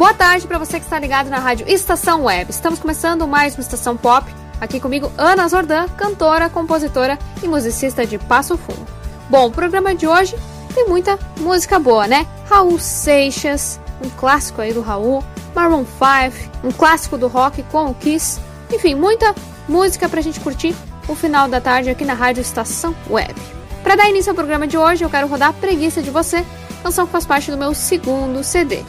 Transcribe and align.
Boa 0.00 0.14
tarde 0.14 0.46
para 0.46 0.56
você 0.56 0.80
que 0.80 0.86
está 0.86 0.98
ligado 0.98 1.28
na 1.28 1.38
rádio 1.38 1.68
Estação 1.68 2.24
Web. 2.24 2.50
Estamos 2.50 2.78
começando 2.78 3.28
mais 3.28 3.54
uma 3.54 3.60
Estação 3.60 3.98
Pop. 3.98 4.34
Aqui 4.58 4.80
comigo, 4.80 5.12
Ana 5.18 5.46
Zordan, 5.46 5.86
cantora, 5.88 6.48
compositora 6.48 7.18
e 7.42 7.46
musicista 7.46 8.06
de 8.06 8.16
Passo 8.16 8.56
Fundo. 8.56 8.86
Bom, 9.28 9.48
o 9.48 9.50
programa 9.50 9.94
de 9.94 10.06
hoje 10.06 10.34
tem 10.74 10.88
muita 10.88 11.18
música 11.38 11.78
boa, 11.78 12.08
né? 12.08 12.26
Raul 12.48 12.78
Seixas, 12.78 13.78
um 14.02 14.08
clássico 14.08 14.62
aí 14.62 14.72
do 14.72 14.80
Raul, 14.80 15.22
Maroon 15.54 15.84
5, 15.84 16.66
um 16.66 16.72
clássico 16.72 17.18
do 17.18 17.28
rock 17.28 17.62
com 17.64 17.90
o 17.90 17.94
Kiss. 17.94 18.40
Enfim, 18.72 18.94
muita 18.94 19.34
música 19.68 20.08
pra 20.08 20.22
gente 20.22 20.40
curtir 20.40 20.74
o 21.08 21.14
final 21.14 21.46
da 21.46 21.60
tarde 21.60 21.90
aqui 21.90 22.06
na 22.06 22.14
Rádio 22.14 22.40
Estação 22.40 22.96
Web. 23.10 23.34
Para 23.82 23.96
dar 23.96 24.08
início 24.08 24.30
ao 24.30 24.34
programa 24.34 24.66
de 24.66 24.78
hoje, 24.78 25.04
eu 25.04 25.10
quero 25.10 25.26
rodar 25.26 25.52
Preguiça 25.52 26.02
de 26.02 26.08
Você, 26.10 26.42
canção 26.82 27.04
que 27.04 27.12
faz 27.12 27.26
parte 27.26 27.50
do 27.50 27.58
meu 27.58 27.74
segundo 27.74 28.42
CD. 28.42 28.82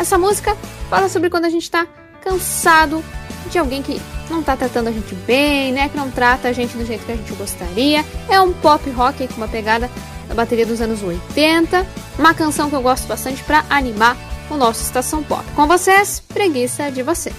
Essa 0.00 0.16
música 0.16 0.56
fala 0.88 1.10
sobre 1.10 1.28
quando 1.28 1.44
a 1.44 1.50
gente 1.50 1.64
está 1.64 1.86
cansado 2.22 3.04
de 3.50 3.58
alguém 3.58 3.82
que 3.82 4.00
não 4.30 4.40
está 4.40 4.56
tratando 4.56 4.88
a 4.88 4.92
gente 4.92 5.14
bem, 5.14 5.72
né? 5.72 5.90
Que 5.90 5.96
não 5.96 6.10
trata 6.10 6.48
a 6.48 6.52
gente 6.54 6.74
do 6.74 6.86
jeito 6.86 7.04
que 7.04 7.12
a 7.12 7.16
gente 7.16 7.34
gostaria. 7.34 8.02
É 8.26 8.40
um 8.40 8.50
pop 8.50 8.88
rock 8.92 9.28
com 9.28 9.34
uma 9.34 9.46
pegada 9.46 9.90
da 10.26 10.34
bateria 10.34 10.64
dos 10.64 10.80
anos 10.80 11.02
80. 11.02 11.86
Uma 12.18 12.32
canção 12.32 12.70
que 12.70 12.76
eu 12.76 12.80
gosto 12.80 13.06
bastante 13.06 13.44
para 13.44 13.62
animar 13.68 14.16
o 14.48 14.56
nosso 14.56 14.82
Estação 14.82 15.22
Pop. 15.22 15.44
Com 15.54 15.66
vocês, 15.66 16.20
Preguiça 16.32 16.90
de 16.90 17.02
Você. 17.02 17.30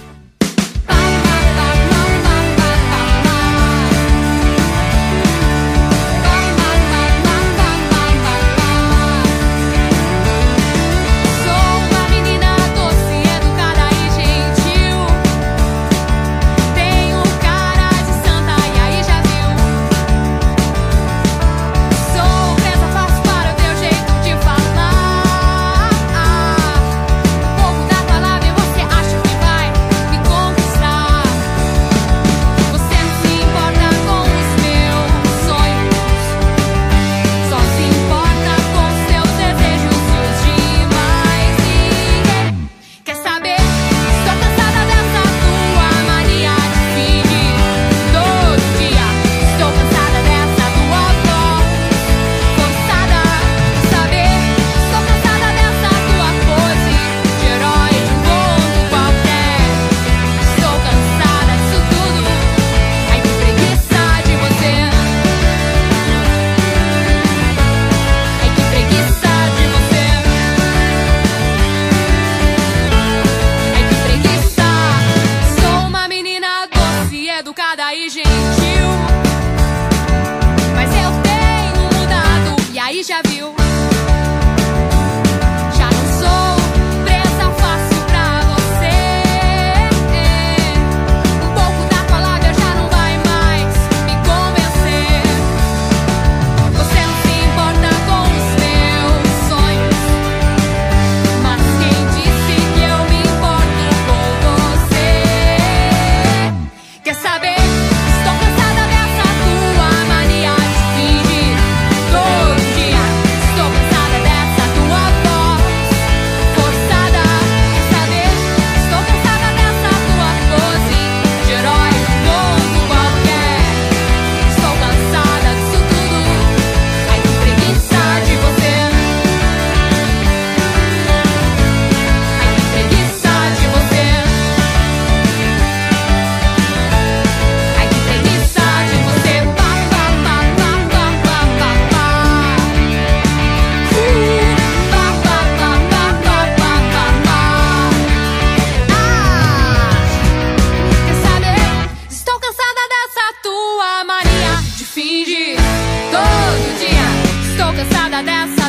Dando 158.12 158.61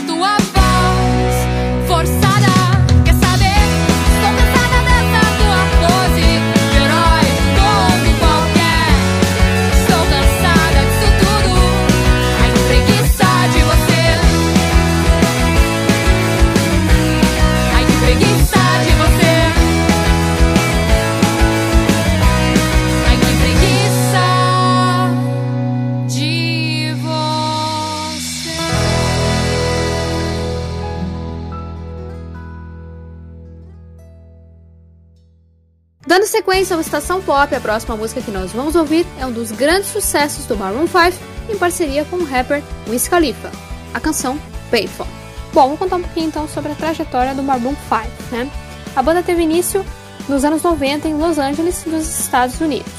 sequência 36.34 36.76
ao 36.76 36.82
Estação 36.82 37.22
Pop, 37.22 37.53
a 37.53 37.62
próxima 37.62 37.96
música 37.96 38.20
que 38.20 38.32
nós 38.32 38.52
vamos 38.52 38.76
ouvir 38.76 39.06
é 39.20 39.26
um 39.26 39.32
dos 39.32 39.52
grandes 39.52 39.90
sucessos 39.90 40.47
do 40.47 40.58
Maroon 40.58 40.88
5 40.88 41.24
em 41.47 41.56
parceria 41.59 42.03
com 42.06 42.16
o 42.16 42.26
rapper 42.26 42.64
Wiz 42.90 43.08
Khalifa, 43.08 43.52
a 43.94 44.00
canção 44.00 44.40
Payphone. 44.72 45.12
Bom, 45.53 45.68
vou 45.68 45.78
contar 45.78 45.97
um 45.97 46.02
pouquinho 46.02 46.30
então 46.30 46.47
sobre 46.47 46.72
a 46.72 46.76
trajetória 46.76 47.35
do 47.35 47.44
Maroon 47.44 47.76
5, 47.88 48.35
né? 48.35 48.50
A 48.96 49.03
banda 49.03 49.22
teve 49.22 49.44
início 49.44 49.85
nos 50.28 50.44
anos 50.44 50.64
90 50.64 51.08
em 51.08 51.14
Los 51.14 51.38
Angeles, 51.38 51.85
nos 51.85 52.22
Estados 52.22 52.59
Unidos. 52.59 52.91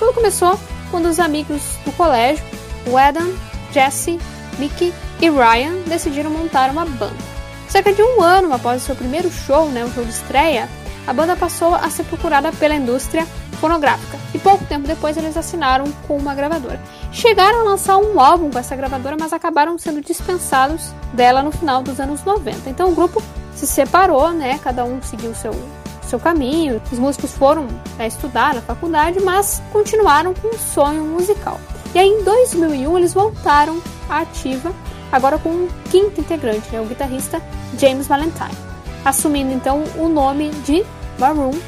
Tudo 0.00 0.12
começou 0.12 0.58
quando 0.90 1.06
os 1.06 1.20
amigos 1.20 1.62
do 1.84 1.92
colégio, 1.92 2.44
o 2.88 2.98
Adam, 2.98 3.32
Jesse, 3.72 4.18
Mickey 4.58 4.92
e 5.20 5.30
Ryan 5.30 5.82
decidiram 5.86 6.30
montar 6.30 6.68
uma 6.70 6.84
banda. 6.84 7.14
Cerca 7.68 7.92
de 7.92 8.02
um 8.02 8.20
ano 8.20 8.52
após 8.52 8.82
o 8.82 8.86
seu 8.86 8.96
primeiro 8.96 9.30
show, 9.30 9.68
né, 9.68 9.84
o 9.84 9.94
show 9.94 10.02
de 10.02 10.10
estreia, 10.10 10.68
a 11.06 11.12
banda 11.12 11.36
passou 11.36 11.74
a 11.74 11.88
ser 11.90 12.04
procurada 12.04 12.50
pela 12.52 12.74
indústria 12.74 13.26
fonográfica 13.60 14.18
e 14.34 14.38
pouco 14.38 14.64
tempo 14.64 14.86
depois 14.86 15.16
eles 15.16 15.36
assinaram 15.36 15.86
com 16.06 16.16
uma 16.16 16.34
gravadora. 16.34 16.80
Chegaram 17.12 17.60
a 17.60 17.64
lançar 17.64 17.96
um 17.96 18.20
álbum 18.20 18.50
com 18.50 18.58
essa 18.58 18.76
gravadora, 18.76 19.16
mas 19.18 19.32
acabaram 19.32 19.78
sendo 19.78 20.00
dispensados 20.00 20.92
dela 21.12 21.42
no 21.42 21.50
final 21.50 21.82
dos 21.82 21.98
anos 22.00 22.22
90. 22.24 22.68
Então 22.68 22.90
o 22.90 22.94
grupo 22.94 23.22
se 23.54 23.66
separou, 23.66 24.32
né? 24.32 24.58
Cada 24.62 24.84
um 24.84 25.00
seguiu 25.02 25.34
seu 25.34 25.52
seu 26.06 26.20
caminho. 26.20 26.80
Os 26.90 26.98
músicos 26.98 27.32
foram 27.32 27.66
né, 27.98 28.06
estudar 28.06 28.54
na 28.54 28.60
faculdade, 28.60 29.20
mas 29.20 29.60
continuaram 29.72 30.32
com 30.34 30.48
um 30.48 30.58
sonho 30.58 31.04
musical. 31.04 31.60
E 31.94 31.98
aí 31.98 32.08
em 32.08 32.22
2001 32.22 32.98
eles 32.98 33.12
voltaram 33.12 33.80
à 34.08 34.20
ativa, 34.20 34.72
agora 35.10 35.38
com 35.38 35.48
um 35.48 35.68
quinto 35.90 36.20
integrante, 36.20 36.70
né, 36.72 36.80
o 36.80 36.84
guitarrista 36.84 37.42
James 37.78 38.06
Valentine, 38.06 38.56
assumindo 39.04 39.52
então 39.52 39.82
o 39.96 40.08
nome 40.08 40.50
de 40.64 40.84
Maroon 41.18 41.52
5. 41.52 41.60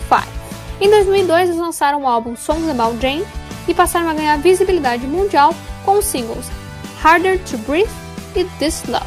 Em 0.80 0.90
2002 0.90 1.48
eles 1.50 1.60
lançaram 1.60 2.02
o 2.02 2.06
álbum 2.06 2.36
Songs 2.36 2.68
About 2.68 3.00
Jane 3.00 3.24
e 3.66 3.74
passaram 3.74 4.08
a 4.08 4.14
ganhar 4.14 4.38
visibilidade 4.38 5.06
mundial 5.06 5.54
com 5.84 5.98
os 5.98 6.04
singles 6.04 6.46
Harder 7.02 7.38
to 7.44 7.58
Breathe 7.58 7.90
e 8.34 8.44
This 8.58 8.84
Love. 8.88 9.06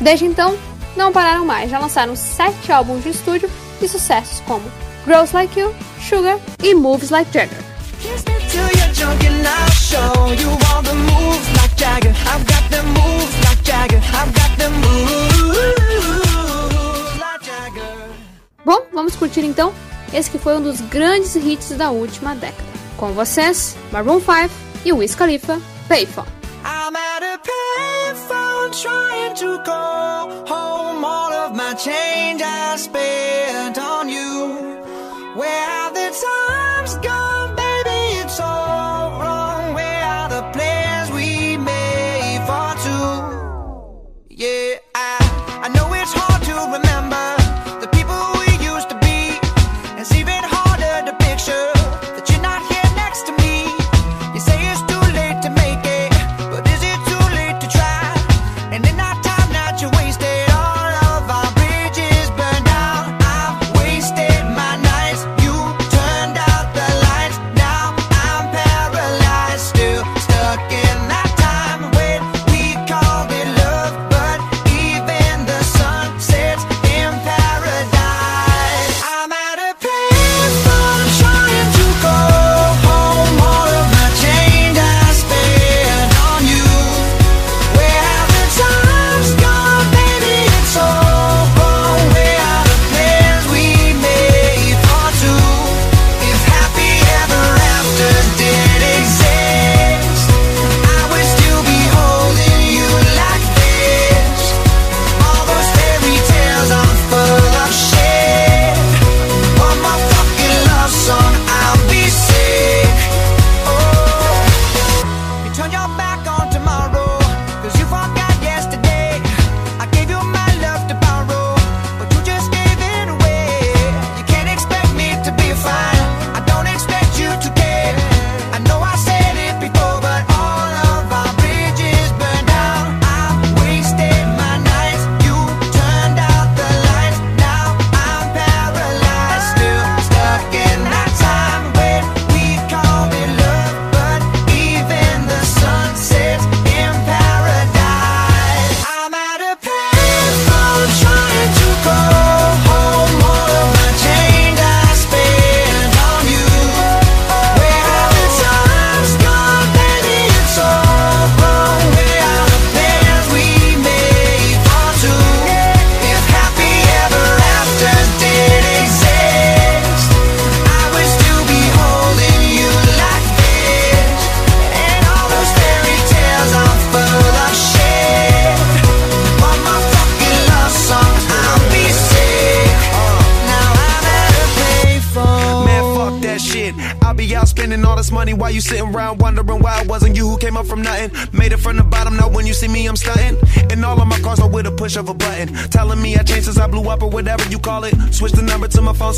Desde 0.00 0.26
então, 0.26 0.56
não 0.96 1.12
pararam 1.12 1.44
mais, 1.44 1.70
já 1.70 1.78
lançaram 1.78 2.14
sete 2.16 2.72
álbuns 2.72 3.02
de 3.02 3.10
estúdio 3.10 3.50
e 3.80 3.88
sucessos 3.88 4.40
como 4.40 4.64
Grows 5.06 5.32
Like 5.32 5.58
You, 5.58 5.74
Sugar 6.00 6.38
e 6.62 6.74
Moves 6.74 7.10
Like 7.10 7.32
Jagger. 7.32 7.58
Bom, 18.68 18.82
vamos 18.92 19.16
curtir 19.16 19.46
então 19.46 19.72
esse 20.12 20.30
que 20.30 20.38
foi 20.38 20.58
um 20.58 20.60
dos 20.60 20.78
grandes 20.82 21.34
hits 21.34 21.70
da 21.70 21.90
última 21.90 22.34
década. 22.34 22.68
Com 22.98 23.12
vocês, 23.12 23.74
Maroon 23.90 24.20
5 24.20 24.54
e 24.84 24.92
Wiz 24.92 25.14
Khalifa, 25.14 25.58
Payphone. 25.88 26.26
I'm 26.66 26.94
at 26.94 27.22
a 27.22 27.38
payphone 27.38 28.70
trying 28.72 29.34
to 29.36 29.56
go 29.64 30.52
home. 30.52 31.02
All 31.02 31.32
of 31.32 31.56
my 31.56 31.72
change 31.76 32.42
I 32.42 32.76
spent 32.76 33.78
on 33.78 34.10
you. 34.10 34.84
Where 35.34 35.48
have 35.48 35.94
the 35.94 36.10
times 36.10 36.96
gone, 36.96 37.37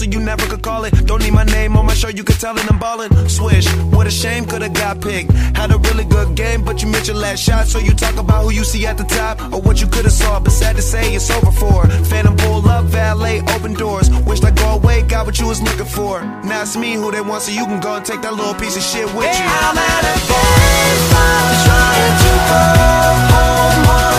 so 0.01 0.07
you 0.07 0.19
never 0.19 0.47
could 0.47 0.63
call 0.63 0.85
it. 0.85 0.93
Don't 1.07 1.23
need 1.23 1.35
my 1.35 1.45
name 1.45 1.77
on 1.77 1.85
my 1.85 1.95
shirt, 1.95 2.17
you 2.17 2.25
could 2.25 2.41
tell 2.41 2.57
it 2.57 2.65
I'm 2.71 2.79
ballin'. 2.79 3.13
Swish, 3.29 3.69
what 3.95 4.07
a 4.07 4.11
shame, 4.11 4.47
could've 4.47 4.73
got 4.73 5.01
picked. 5.01 5.31
Had 5.61 5.71
a 5.73 5.79
really 5.79 6.05
good 6.05 6.35
game, 6.35 6.65
but 6.65 6.83
you 6.83 6.89
missed 6.89 7.09
your 7.09 7.17
last 7.17 7.41
shot. 7.41 7.67
So 7.67 7.79
you 7.79 7.93
talk 7.93 8.17
about 8.17 8.45
who 8.45 8.51
you 8.51 8.65
see 8.65 8.87
at 8.87 8.97
the 8.97 9.05
top 9.05 9.41
or 9.53 9.61
what 9.61 9.81
you 9.81 9.87
could've 9.87 10.13
saw. 10.13 10.41
But 10.41 10.53
sad 10.53 10.77
to 10.77 10.83
say, 10.83 11.15
it's 11.15 11.31
over 11.31 11.53
for. 11.53 11.87
Phantom 12.11 12.37
pull 12.37 12.67
up, 12.69 12.85
valet, 12.87 13.43
open 13.55 13.75
doors. 13.75 14.09
Wished 14.27 14.45
I 14.45 14.53
go 14.53 14.69
away, 14.79 15.03
got 15.03 15.27
what 15.27 15.39
you 15.39 15.47
was 15.47 15.61
looking 15.61 15.91
for. 15.99 16.23
Now 16.49 16.63
it's 16.63 16.77
me 16.77 16.95
who 16.95 17.11
they 17.13 17.21
want, 17.21 17.43
so 17.43 17.53
you 17.53 17.67
can 17.67 17.81
go 17.81 17.97
and 17.97 18.05
take 18.05 18.23
that 18.23 18.33
little 18.33 18.55
piece 18.55 18.77
of 18.77 18.83
shit 18.83 19.07
with 19.15 19.27
you. 19.27 19.45
Hey, 19.45 19.67
I'm 19.67 19.77
at 19.77 20.05
a 20.05 20.21
I'm 21.13 21.51
trying 21.67 22.17
to 22.25 22.33
go 22.49 22.61
home. 23.35 24.10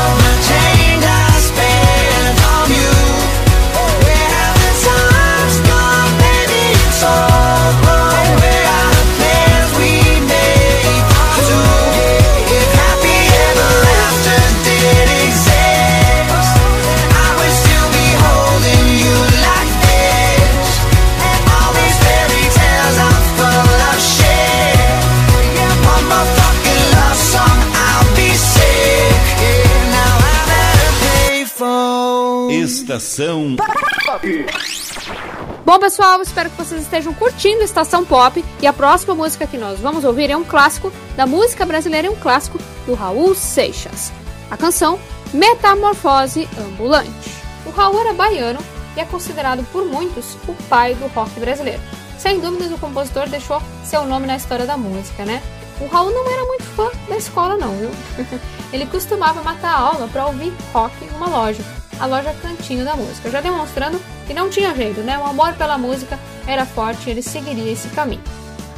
Bom, 35.72 35.80
pessoal, 35.80 36.22
espero 36.22 36.50
que 36.50 36.58
vocês 36.58 36.82
estejam 36.82 37.14
curtindo 37.14 37.64
Estação 37.64 38.04
Pop. 38.04 38.44
E 38.62 38.68
a 38.68 38.74
próxima 38.74 39.16
música 39.16 39.48
que 39.48 39.58
nós 39.58 39.80
vamos 39.80 40.04
ouvir 40.04 40.30
é 40.30 40.36
um 40.36 40.44
clássico 40.44 40.92
da 41.16 41.26
música 41.26 41.66
brasileira, 41.66 42.10
é 42.10 42.12
um 42.12 42.16
clássico 42.18 42.60
do 42.86 42.94
Raul 42.94 43.34
Seixas. 43.34 44.12
A 44.50 44.58
canção 44.58 45.00
Metamorfose 45.34 46.46
Ambulante. 46.60 47.32
O 47.66 47.70
Raul 47.70 48.02
era 48.02 48.14
baiano 48.14 48.60
e 48.98 49.00
é 49.00 49.06
considerado 49.06 49.66
por 49.72 49.86
muitos 49.86 50.36
o 50.46 50.54
pai 50.68 50.94
do 50.94 51.08
rock 51.08 51.40
brasileiro. 51.40 51.82
Sem 52.20 52.42
dúvidas, 52.42 52.70
o 52.74 52.78
compositor 52.78 53.30
deixou 53.30 53.62
seu 53.86 54.04
nome 54.04 54.28
na 54.28 54.36
história 54.36 54.66
da 54.66 54.76
música, 54.76 55.24
né? 55.24 55.42
O 55.80 55.88
Raul 55.88 56.12
não 56.12 56.30
era 56.30 56.44
muito 56.48 56.66
fã 56.76 56.92
da 57.08 57.16
escola, 57.16 57.56
não, 57.56 57.74
viu? 57.78 57.92
Ele 58.74 58.86
costumava 58.88 59.42
matar 59.42 59.74
a 59.74 59.80
aula 59.80 60.10
para 60.10 60.26
ouvir 60.28 60.52
rock 60.74 60.94
numa 61.14 61.30
loja, 61.30 61.64
a 62.02 62.08
loja 62.08 62.34
Cantinho 62.42 62.84
da 62.84 62.96
Música, 62.96 63.30
já 63.30 63.42
demonstrando 63.42 64.02
que 64.26 64.34
não 64.34 64.50
tinha 64.50 64.74
jeito, 64.74 65.02
né? 65.02 65.20
O 65.20 65.24
amor 65.24 65.54
pela 65.54 65.78
música 65.78 66.18
era 66.48 66.66
forte 66.66 67.08
e 67.08 67.12
ele 67.12 67.22
seguiria 67.22 67.72
esse 67.72 67.88
caminho. 67.90 68.24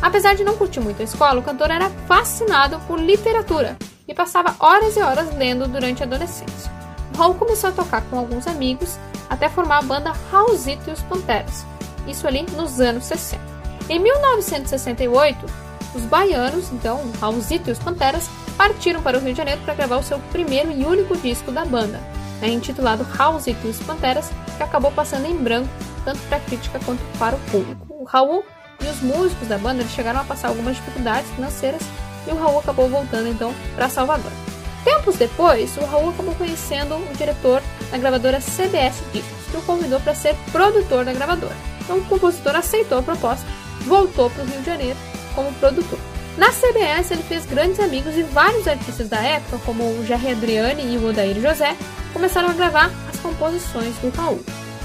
Apesar 0.01 0.35
de 0.35 0.43
não 0.43 0.57
curtir 0.57 0.81
muito 0.81 1.01
a 1.01 1.05
escola, 1.05 1.39
o 1.39 1.43
cantor 1.43 1.71
era 1.71 1.89
fascinado 2.05 2.77
por 2.81 2.99
literatura 2.99 3.77
e 4.05 4.13
passava 4.13 4.53
horas 4.59 4.97
e 4.97 4.99
horas 4.99 5.33
lendo 5.37 5.65
durante 5.69 6.03
a 6.03 6.05
adolescência. 6.05 6.69
Raul 7.17 7.35
começou 7.35 7.69
a 7.69 7.73
tocar 7.73 8.01
com 8.09 8.19
alguns 8.19 8.45
amigos 8.45 8.97
até 9.29 9.47
formar 9.47 9.77
a 9.77 9.83
banda 9.83 10.11
Raulzito 10.29 10.89
e 10.89 10.93
os 10.93 11.01
Panteras, 11.03 11.65
isso 12.05 12.27
ali 12.27 12.45
nos 12.57 12.81
anos 12.81 13.05
60. 13.05 13.41
Em 13.89 13.99
1968, 13.99 15.45
os 15.95 16.01
baianos, 16.03 16.69
então 16.73 17.01
Raulzito 17.21 17.69
e 17.69 17.71
os 17.71 17.79
Panteras, 17.79 18.29
partiram 18.57 19.01
para 19.01 19.17
o 19.17 19.21
Rio 19.21 19.31
de 19.31 19.37
Janeiro 19.37 19.61
para 19.61 19.73
gravar 19.73 19.97
o 19.97 20.03
seu 20.03 20.19
primeiro 20.31 20.71
e 20.71 20.83
único 20.83 21.15
disco 21.15 21.51
da 21.51 21.63
banda, 21.63 22.01
né, 22.43 22.49
intitulado 22.49 23.03
Raulzito 23.03 23.65
e 23.65 23.69
os 23.69 23.79
Panteras, 23.79 24.29
que 24.57 24.63
acabou 24.63 24.91
passando 24.91 25.25
em 25.25 25.37
branco 25.37 25.69
tanto 26.03 26.19
para 26.27 26.37
a 26.37 26.41
crítica 26.41 26.79
quanto 26.85 27.01
para 27.17 27.37
o 27.37 27.39
público. 27.39 27.87
O 27.89 28.03
Raul 28.03 28.43
e 28.81 28.87
os 28.87 29.01
músicos 29.01 29.47
da 29.47 29.57
banda 29.57 29.85
chegaram 29.85 30.19
a 30.19 30.25
passar 30.25 30.49
algumas 30.49 30.75
dificuldades 30.75 31.29
financeiras 31.31 31.81
e 32.27 32.31
o 32.31 32.35
Raul 32.35 32.59
acabou 32.59 32.89
voltando 32.89 33.29
então 33.29 33.53
para 33.75 33.87
Salvador. 33.87 34.31
Tempos 34.83 35.15
depois, 35.15 35.77
o 35.77 35.85
Raul 35.85 36.09
acabou 36.09 36.35
conhecendo 36.35 36.95
o 36.95 37.17
diretor 37.17 37.63
da 37.89 37.97
gravadora 37.97 38.41
CBS 38.41 39.01
Discos, 39.13 39.47
que 39.49 39.57
o 39.57 39.61
convidou 39.61 40.01
para 40.01 40.13
ser 40.13 40.35
produtor 40.51 41.05
da 41.05 41.13
gravadora. 41.13 41.55
Então 41.79 41.99
o 41.99 42.05
compositor 42.05 42.57
aceitou 42.57 42.97
a 42.99 43.03
proposta, 43.03 43.47
voltou 43.85 44.29
para 44.29 44.43
o 44.43 44.47
Rio 44.47 44.59
de 44.59 44.65
Janeiro 44.65 44.99
como 45.33 45.53
produtor. 45.53 45.99
Na 46.37 46.49
CBS 46.51 47.11
ele 47.11 47.23
fez 47.23 47.45
grandes 47.45 47.79
amigos 47.79 48.17
e 48.17 48.23
vários 48.23 48.67
artistas 48.67 49.07
da 49.07 49.21
época, 49.21 49.59
como 49.65 49.83
o 49.83 50.05
Jerry 50.05 50.31
Adriani 50.31 50.93
e 50.93 50.97
o 50.97 51.09
Odair 51.09 51.39
José, 51.39 51.75
começaram 52.11 52.49
a 52.49 52.53
gravar 52.53 52.91
as 53.07 53.19
composições 53.19 53.95
do 53.97 54.09
Raul. 54.09 54.43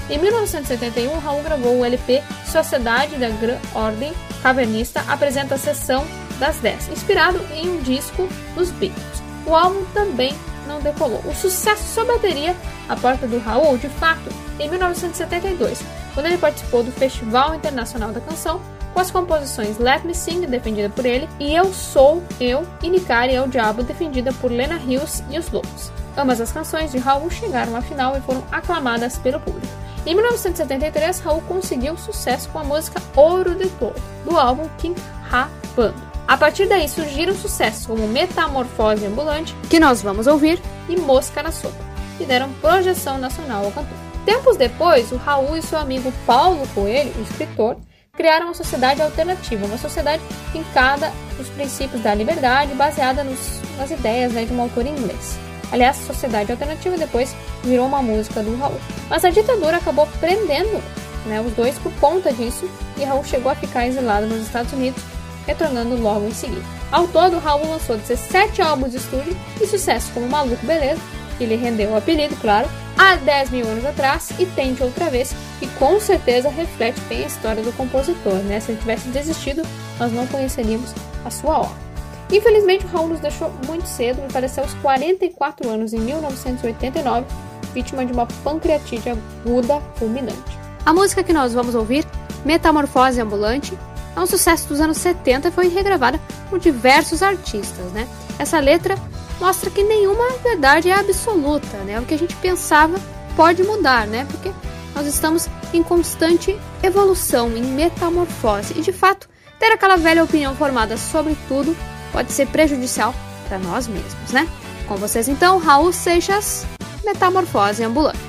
Em 0.09 0.17
1971, 0.17 1.19
Raul 1.19 1.43
gravou 1.43 1.79
o 1.79 1.85
LP 1.85 2.21
Sociedade 2.45 3.15
da 3.17 3.29
Gran 3.29 3.57
Ordem 3.73 4.11
Cavernista 4.41 5.03
apresenta 5.07 5.55
a 5.55 5.57
sessão 5.57 6.05
das 6.39 6.57
10, 6.57 6.89
inspirado 6.89 7.39
em 7.53 7.69
um 7.69 7.81
disco 7.81 8.27
dos 8.55 8.71
Beatles. 8.71 9.23
O 9.45 9.53
álbum 9.53 9.83
também 9.93 10.33
não 10.67 10.79
decolou. 10.79 11.21
O 11.25 11.35
sucesso 11.35 11.83
só 11.83 12.05
bateria 12.05 12.55
a 12.87 12.95
porta 12.95 13.27
do 13.27 13.39
Raul, 13.39 13.77
de 13.77 13.89
fato, 13.89 14.29
em 14.59 14.69
1972, 14.69 15.81
quando 16.13 16.27
ele 16.27 16.37
participou 16.37 16.83
do 16.83 16.91
Festival 16.91 17.55
Internacional 17.55 18.11
da 18.11 18.21
Canção 18.21 18.61
com 18.93 18.99
as 18.99 19.11
composições 19.11 19.77
Let 19.77 20.03
Me 20.03 20.13
Sing, 20.13 20.45
defendida 20.45 20.89
por 20.89 21.05
ele, 21.05 21.29
e 21.39 21.53
Eu 21.53 21.73
Sou 21.73 22.23
Eu 22.39 22.65
e 22.81 22.89
Nicari 22.89 23.33
é 23.33 23.41
o 23.41 23.47
Diabo, 23.47 23.83
defendida 23.83 24.33
por 24.33 24.51
Lena 24.51 24.77
Hills 24.77 25.23
e 25.29 25.37
os 25.37 25.49
Lobos. 25.49 25.91
Ambas 26.17 26.41
as 26.41 26.51
canções 26.51 26.91
de 26.91 26.97
Raul 26.97 27.29
chegaram 27.29 27.75
à 27.75 27.81
final 27.81 28.17
e 28.17 28.21
foram 28.21 28.43
aclamadas 28.51 29.17
pelo 29.17 29.39
público. 29.39 29.67
Em 30.05 30.15
1973, 30.15 31.19
Raul 31.19 31.41
conseguiu 31.41 31.97
sucesso 31.97 32.49
com 32.49 32.59
a 32.59 32.63
música 32.63 33.01
Ouro 33.15 33.55
de 33.55 33.67
Toro, 33.69 33.95
do 34.25 34.37
álbum 34.37 34.67
King 34.77 34.99
Ha 35.31 35.49
Bando. 35.75 36.09
A 36.27 36.37
partir 36.37 36.67
daí 36.67 36.87
surgiram 36.87 37.33
sucessos 37.33 37.85
como 37.85 38.07
Metamorfose 38.07 39.05
Ambulante, 39.05 39.55
que 39.69 39.79
nós 39.79 40.01
vamos 40.01 40.27
ouvir, 40.27 40.61
e 40.87 40.95
Mosca 40.95 41.41
na 41.41 41.51
Sopa, 41.51 41.75
que 42.17 42.25
deram 42.25 42.51
projeção 42.61 43.17
nacional 43.17 43.65
ao 43.65 43.71
cantor. 43.71 43.97
Tempos 44.25 44.57
depois, 44.57 45.11
o 45.11 45.17
Raul 45.17 45.57
e 45.57 45.61
seu 45.61 45.79
amigo 45.79 46.13
Paulo 46.25 46.67
Coelho, 46.75 47.13
escritor, 47.21 47.77
criaram 48.13 48.47
uma 48.47 48.53
sociedade 48.53 49.01
alternativa, 49.01 49.65
uma 49.65 49.77
sociedade 49.77 50.21
fincada 50.51 51.11
nos 51.37 51.47
princípios 51.49 52.01
da 52.01 52.13
liberdade, 52.13 52.73
baseada 52.73 53.23
nos, 53.23 53.61
nas 53.77 53.91
ideias 53.91 54.33
né, 54.33 54.45
de 54.45 54.53
um 54.53 54.61
autor 54.61 54.85
inglês. 54.85 55.37
Aliás, 55.71 55.97
Sociedade 55.97 56.51
Alternativa 56.51 56.97
depois 56.97 57.35
virou 57.63 57.85
uma 57.85 58.01
música 58.01 58.41
do 58.41 58.57
Raul. 58.57 58.79
Mas 59.09 59.23
a 59.23 59.29
ditadura 59.29 59.77
acabou 59.77 60.07
prendendo 60.19 60.81
né, 61.25 61.39
os 61.41 61.53
dois 61.53 61.77
por 61.77 61.93
conta 61.93 62.33
disso 62.33 62.69
e 62.97 63.03
Raul 63.03 63.23
chegou 63.23 63.51
a 63.51 63.55
ficar 63.55 63.87
exilado 63.87 64.25
nos 64.25 64.41
Estados 64.41 64.73
Unidos, 64.73 65.01
retornando 65.45 65.95
logo 65.95 66.27
em 66.27 66.33
seguida. 66.33 66.63
Ao 66.91 67.07
todo, 67.07 67.37
Raul 67.37 67.69
lançou 67.69 67.97
17 67.97 68.61
álbuns 68.61 68.91
de 68.91 68.97
estúdio 68.97 69.37
e 69.61 69.67
sucesso 69.67 70.11
como 70.13 70.27
Maluco 70.27 70.65
Beleza, 70.65 71.01
que 71.39 71.45
lhe 71.45 71.55
rendeu 71.55 71.91
o 71.91 71.95
apelido, 71.95 72.35
claro, 72.35 72.69
há 72.97 73.15
10 73.15 73.49
mil 73.51 73.65
anos 73.65 73.85
atrás 73.85 74.29
e 74.37 74.45
Tente 74.45 74.83
Outra 74.83 75.09
Vez, 75.09 75.33
que 75.57 75.67
com 75.79 75.99
certeza 75.99 76.49
reflete 76.49 76.99
bem 77.07 77.23
a 77.23 77.27
história 77.27 77.63
do 77.63 77.71
compositor, 77.71 78.35
né? 78.43 78.59
Se 78.59 78.73
ele 78.73 78.81
tivesse 78.81 79.07
desistido, 79.07 79.63
nós 79.97 80.11
não 80.11 80.27
conheceríamos 80.27 80.93
a 81.23 81.31
sua 81.31 81.61
obra. 81.61 81.89
Infelizmente, 82.31 82.85
o 82.85 82.89
Raul 82.89 83.07
nos 83.07 83.21
deixou 83.21 83.51
muito 83.65 83.87
cedo 83.87 84.21
e 84.27 84.31
faleceu 84.31 84.63
aos 84.63 84.73
44 84.75 85.69
anos 85.69 85.93
em 85.93 85.99
1989, 85.99 87.25
vítima 87.73 88.05
de 88.05 88.11
uma 88.11 88.27
pancreatite 88.43 89.09
aguda 89.09 89.81
fulminante. 89.95 90.59
A 90.85 90.93
música 90.93 91.23
que 91.23 91.33
nós 91.33 91.53
vamos 91.53 91.73
ouvir, 91.73 92.05
Metamorfose 92.45 93.19
Ambulante, 93.21 93.73
é 94.15 94.19
um 94.19 94.27
sucesso 94.27 94.67
dos 94.67 94.81
anos 94.81 94.97
70 94.97 95.47
e 95.47 95.51
foi 95.51 95.69
regravada 95.69 96.19
por 96.49 96.59
diversos 96.59 97.23
artistas, 97.23 97.91
né? 97.93 98.07
Essa 98.37 98.59
letra 98.59 98.95
mostra 99.39 99.69
que 99.69 99.83
nenhuma 99.83 100.29
verdade 100.43 100.89
é 100.89 100.93
absoluta, 100.93 101.77
né? 101.79 101.99
O 101.99 102.05
que 102.05 102.13
a 102.13 102.17
gente 102.17 102.35
pensava 102.35 102.99
pode 103.35 103.63
mudar, 103.63 104.05
né? 104.05 104.25
Porque 104.29 104.51
nós 104.93 105.07
estamos 105.07 105.47
em 105.73 105.81
constante 105.81 106.57
evolução, 106.83 107.55
em 107.55 107.63
metamorfose. 107.63 108.77
E 108.77 108.81
de 108.81 108.91
fato, 108.91 109.29
ter 109.57 109.71
aquela 109.71 109.95
velha 109.95 110.23
opinião 110.23 110.55
formada 110.55 110.97
sobre 110.97 111.37
tudo 111.47 111.75
pode 112.11 112.31
ser 112.31 112.47
prejudicial 112.47 113.13
para 113.47 113.59
nós 113.59 113.87
mesmos, 113.87 114.31
né? 114.31 114.47
Com 114.87 114.95
vocês 114.95 115.27
então, 115.27 115.59
Raul 115.59 115.93
Seixas, 115.93 116.65
Metamorfose 117.03 117.83
Ambulante. 117.83 118.28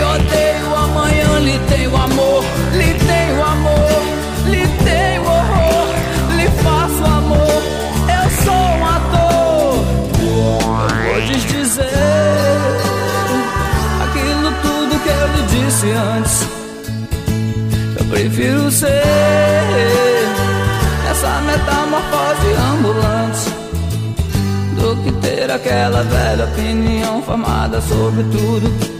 te 0.00 0.02
odeio, 0.02 0.74
amanhã 0.74 1.38
lhe 1.40 1.58
tenho 1.68 1.94
amor. 1.94 2.42
Lhe 2.72 2.94
tenho 2.94 3.44
amor, 3.44 4.02
lhe 4.46 4.66
tenho 4.84 5.22
horror. 5.22 5.88
Lhe 6.36 6.48
faço 6.62 7.04
amor, 7.04 7.62
eu 8.18 8.30
sou 8.44 8.64
um 8.78 8.86
ator. 8.96 9.84
Podes 11.12 11.42
dizer 11.44 11.84
aquilo 14.04 14.52
tudo 14.62 15.02
que 15.02 15.10
eu 15.10 15.26
lhe 15.34 15.42
disse 15.48 15.90
antes. 15.90 16.48
Eu 17.98 18.04
prefiro 18.06 18.70
ser 18.70 19.02
essa 21.10 21.40
metamorfose 21.42 22.52
ambulante 22.72 23.50
do 24.78 24.96
que 25.02 25.12
ter 25.20 25.50
aquela 25.50 26.02
velha 26.04 26.44
opinião 26.46 27.22
formada 27.22 27.82
sobre 27.82 28.22
tudo. 28.24 28.99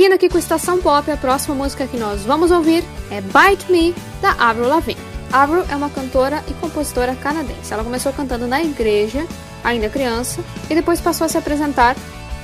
Seguindo 0.00 0.14
aqui 0.14 0.30
com 0.30 0.38
Estação 0.38 0.80
Pop, 0.80 1.10
a 1.10 1.16
próxima 1.18 1.54
música 1.54 1.86
que 1.86 1.98
nós 1.98 2.22
vamos 2.22 2.50
ouvir 2.50 2.82
é 3.10 3.20
Bite 3.20 3.70
Me, 3.70 3.94
da 4.22 4.30
Avril 4.30 4.66
Lavigne. 4.66 4.98
Avril 5.30 5.62
é 5.68 5.76
uma 5.76 5.90
cantora 5.90 6.42
e 6.48 6.54
compositora 6.54 7.14
canadense. 7.14 7.70
Ela 7.70 7.84
começou 7.84 8.10
cantando 8.10 8.46
na 8.46 8.62
igreja, 8.62 9.26
ainda 9.62 9.90
criança, 9.90 10.42
e 10.70 10.74
depois 10.74 11.02
passou 11.02 11.26
a 11.26 11.28
se 11.28 11.36
apresentar 11.36 11.94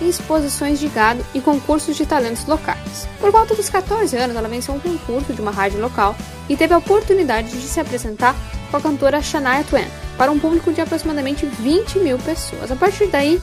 em 0.03 0.07
exposições 0.07 0.79
de 0.79 0.87
gado 0.88 1.25
e 1.33 1.40
concursos 1.40 1.97
de 1.97 2.05
talentos 2.05 2.45
locais. 2.45 3.09
Por 3.19 3.33
volta 3.33 3.55
dos 3.55 3.71
14 3.71 4.14
anos, 4.19 4.37
ela 4.37 4.49
venceu 4.49 4.75
um 4.75 4.79
concurso 4.79 5.33
de 5.33 5.40
uma 5.40 5.51
rádio 5.51 5.81
local 5.81 6.14
e 6.51 6.59
teve 6.59 6.75
a 6.75 6.79
oportunidade 6.79 7.49
de 7.49 7.66
se 7.66 7.81
apresentar 7.81 8.37
com 8.71 8.77
a 8.77 8.81
cantora 8.83 9.23
Shania 9.23 9.64
Twain 9.64 9.88
para 10.19 10.31
um 10.31 10.38
público 10.38 10.75
de 10.75 10.83
aproximadamente 10.83 11.47
20 11.47 12.01
mil 12.01 12.19
pessoas. 12.19 12.71
A 12.71 12.77
partir 12.77 13.07
daí, 13.07 13.40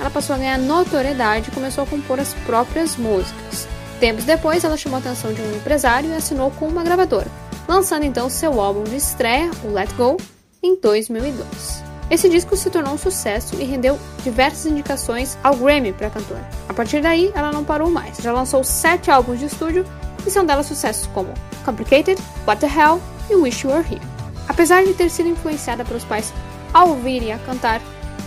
ela 0.00 0.10
passou 0.10 0.34
a 0.34 0.38
ganhar 0.38 0.58
notoriedade 0.58 1.48
e 1.48 1.54
começou 1.54 1.84
a 1.84 1.86
compor 1.86 2.20
as 2.20 2.34
próprias 2.46 2.96
músicas. 2.96 3.66
Tempos 3.98 4.24
depois, 4.24 4.62
ela 4.64 4.76
chamou 4.76 4.96
a 4.96 5.00
atenção 5.00 5.32
de 5.32 5.40
um 5.40 5.56
empresário 5.56 6.10
e 6.10 6.14
assinou 6.14 6.50
com 6.50 6.68
uma 6.68 6.84
gravadora, 6.84 7.30
lançando 7.66 8.04
então 8.04 8.28
seu 8.28 8.60
álbum 8.60 8.84
de 8.84 8.96
estreia, 8.96 9.50
o 9.64 9.72
Let 9.72 9.92
Go, 9.94 10.16
em 10.62 10.78
2002. 10.80 11.86
Esse 12.08 12.28
disco 12.28 12.56
se 12.56 12.70
tornou 12.70 12.94
um 12.94 12.98
sucesso 12.98 13.56
e 13.56 13.64
rendeu 13.64 13.98
diversas 14.22 14.66
indicações 14.66 15.36
ao 15.42 15.56
Grammy 15.56 15.92
para 15.92 16.06
a 16.06 16.10
cantora. 16.10 16.48
A 16.68 16.74
partir 16.74 17.00
daí, 17.00 17.32
ela 17.34 17.50
não 17.50 17.64
parou 17.64 17.90
mais. 17.90 18.18
Já 18.18 18.32
lançou 18.32 18.62
sete 18.62 19.10
álbuns 19.10 19.40
de 19.40 19.46
estúdio 19.46 19.84
e 20.24 20.30
são 20.30 20.46
delas 20.46 20.66
sucessos 20.66 21.08
como 21.08 21.34
Complicated, 21.64 22.20
What 22.46 22.60
the 22.60 22.68
Hell 22.68 23.00
e 23.28 23.34
Wish 23.34 23.66
You 23.66 23.72
Were 23.72 23.84
Here. 23.84 24.02
Apesar 24.48 24.84
de 24.84 24.94
ter 24.94 25.10
sido 25.10 25.28
influenciada 25.28 25.84
pelos 25.84 26.04
pais 26.04 26.32
a 26.72 26.84
ouvir 26.84 27.22
e 27.22 27.32
a 27.32 27.38
cantar 27.38 27.80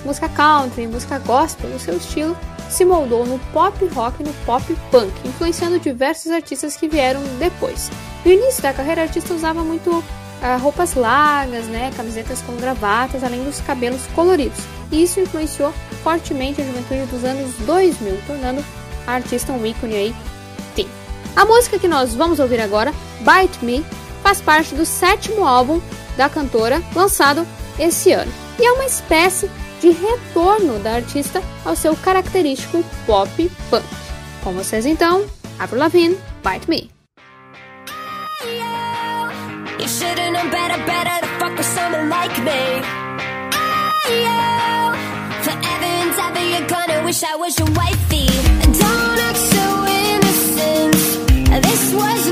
música 0.06 0.30
country 0.30 0.88
música 0.88 1.20
gospel, 1.20 1.70
o 1.76 1.80
seu 1.80 1.98
estilo 1.98 2.38
se 2.70 2.86
moldou 2.86 3.26
no 3.26 3.40
pop 3.52 3.84
rock 3.88 4.22
e 4.22 4.26
no 4.26 4.34
pop 4.46 4.64
punk, 4.92 5.12
influenciando 5.26 5.80
diversos 5.80 6.32
artistas 6.32 6.76
que 6.76 6.88
vieram 6.88 7.22
depois. 7.40 7.90
No 8.24 8.32
início 8.32 8.62
da 8.62 8.74
carreira, 8.74 9.02
a 9.02 9.04
artista 9.06 9.34
usava 9.34 9.64
muito 9.64 9.90
uh, 9.90 10.04
roupas 10.62 10.94
largas, 10.94 11.66
né, 11.66 11.92
camisetas 11.96 12.42
com 12.42 12.56
gravatas, 12.58 13.24
além 13.24 13.44
dos 13.44 13.60
cabelos 13.62 14.06
coloridos. 14.16 14.60
E 14.92 15.04
isso 15.04 15.20
influenciou 15.20 15.74
fortemente 16.04 16.62
a 16.62 16.66
juventude 16.66 17.06
dos 17.08 17.24
anos 17.24 17.56
2000, 17.66 18.20
tornando 18.28 18.64
a 19.08 19.14
artista 19.14 19.52
um 19.52 19.66
ícone 19.66 19.96
aí. 19.96 20.16
Sim. 20.76 20.88
A 21.36 21.46
música 21.46 21.80
que 21.80 21.88
nós 21.88 22.14
vamos 22.14 22.40
ouvir 22.40 22.62
agora, 22.62 22.94
Bite 23.22 23.64
Me, 23.64 23.86
faz 24.22 24.42
parte 24.42 24.76
do 24.76 24.86
sétimo 24.86 25.46
álbum 25.46 25.82
da 26.18 26.30
cantora, 26.30 26.82
lançado 26.96 27.48
esse 27.80 28.12
ano. 28.12 28.32
E 28.60 28.66
é 28.66 28.72
uma 28.74 28.86
espécie 28.86 29.50
de 29.80 29.92
retorno 29.92 30.80
da 30.80 30.96
artista 30.96 31.42
ao 31.66 31.76
seu 31.76 31.96
característico 31.96 32.84
pop 33.06 33.52
punk. 33.70 33.86
Com 34.44 34.54
vocês 34.54 34.86
então, 34.86 35.26
Avril 35.58 35.80
Lavigne, 35.80 36.18
Bite 36.44 36.70
Me. 36.70 36.90
Don't 48.80 49.20
act 49.20 49.38
so 49.38 49.86
innocent. 49.88 51.62
This 51.64 51.94
was 51.94 52.32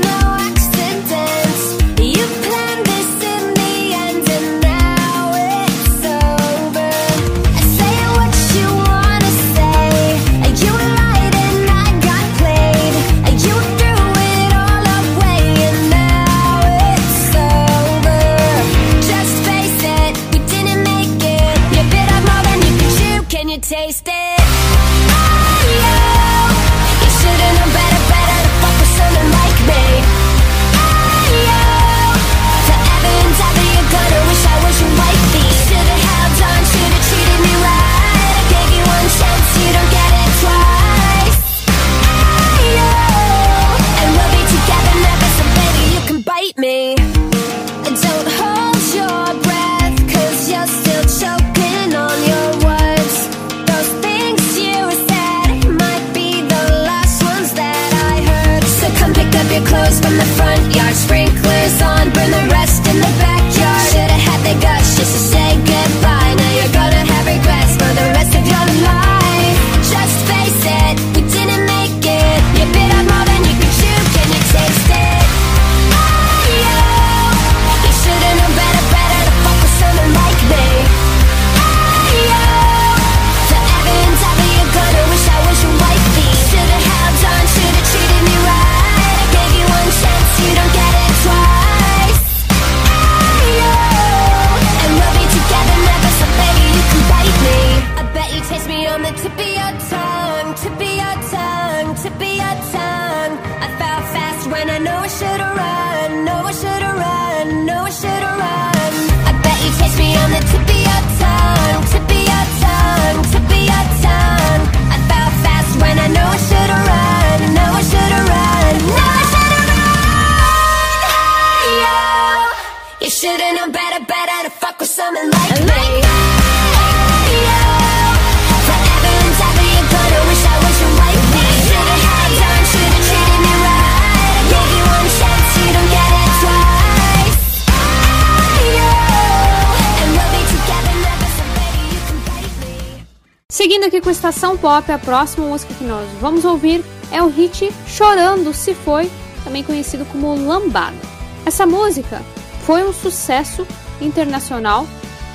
aqui 143.98 144.00
com 144.00 144.10
Estação 144.10 144.56
Pop. 144.56 144.90
A 144.90 144.98
próxima 144.98 145.46
música 145.46 145.74
que 145.74 145.84
nós 145.84 146.08
vamos 146.20 146.44
ouvir 146.44 146.84
é 147.10 147.22
o 147.22 147.28
hit 147.28 147.72
Chorando 147.86 148.54
Se 148.54 148.74
Foi, 148.74 149.10
também 149.42 149.62
conhecido 149.62 150.04
como 150.06 150.34
Lambada. 150.34 150.96
Essa 151.44 151.66
música 151.66 152.22
foi 152.64 152.84
um 152.84 152.92
sucesso 152.92 153.66
internacional, 154.00 154.86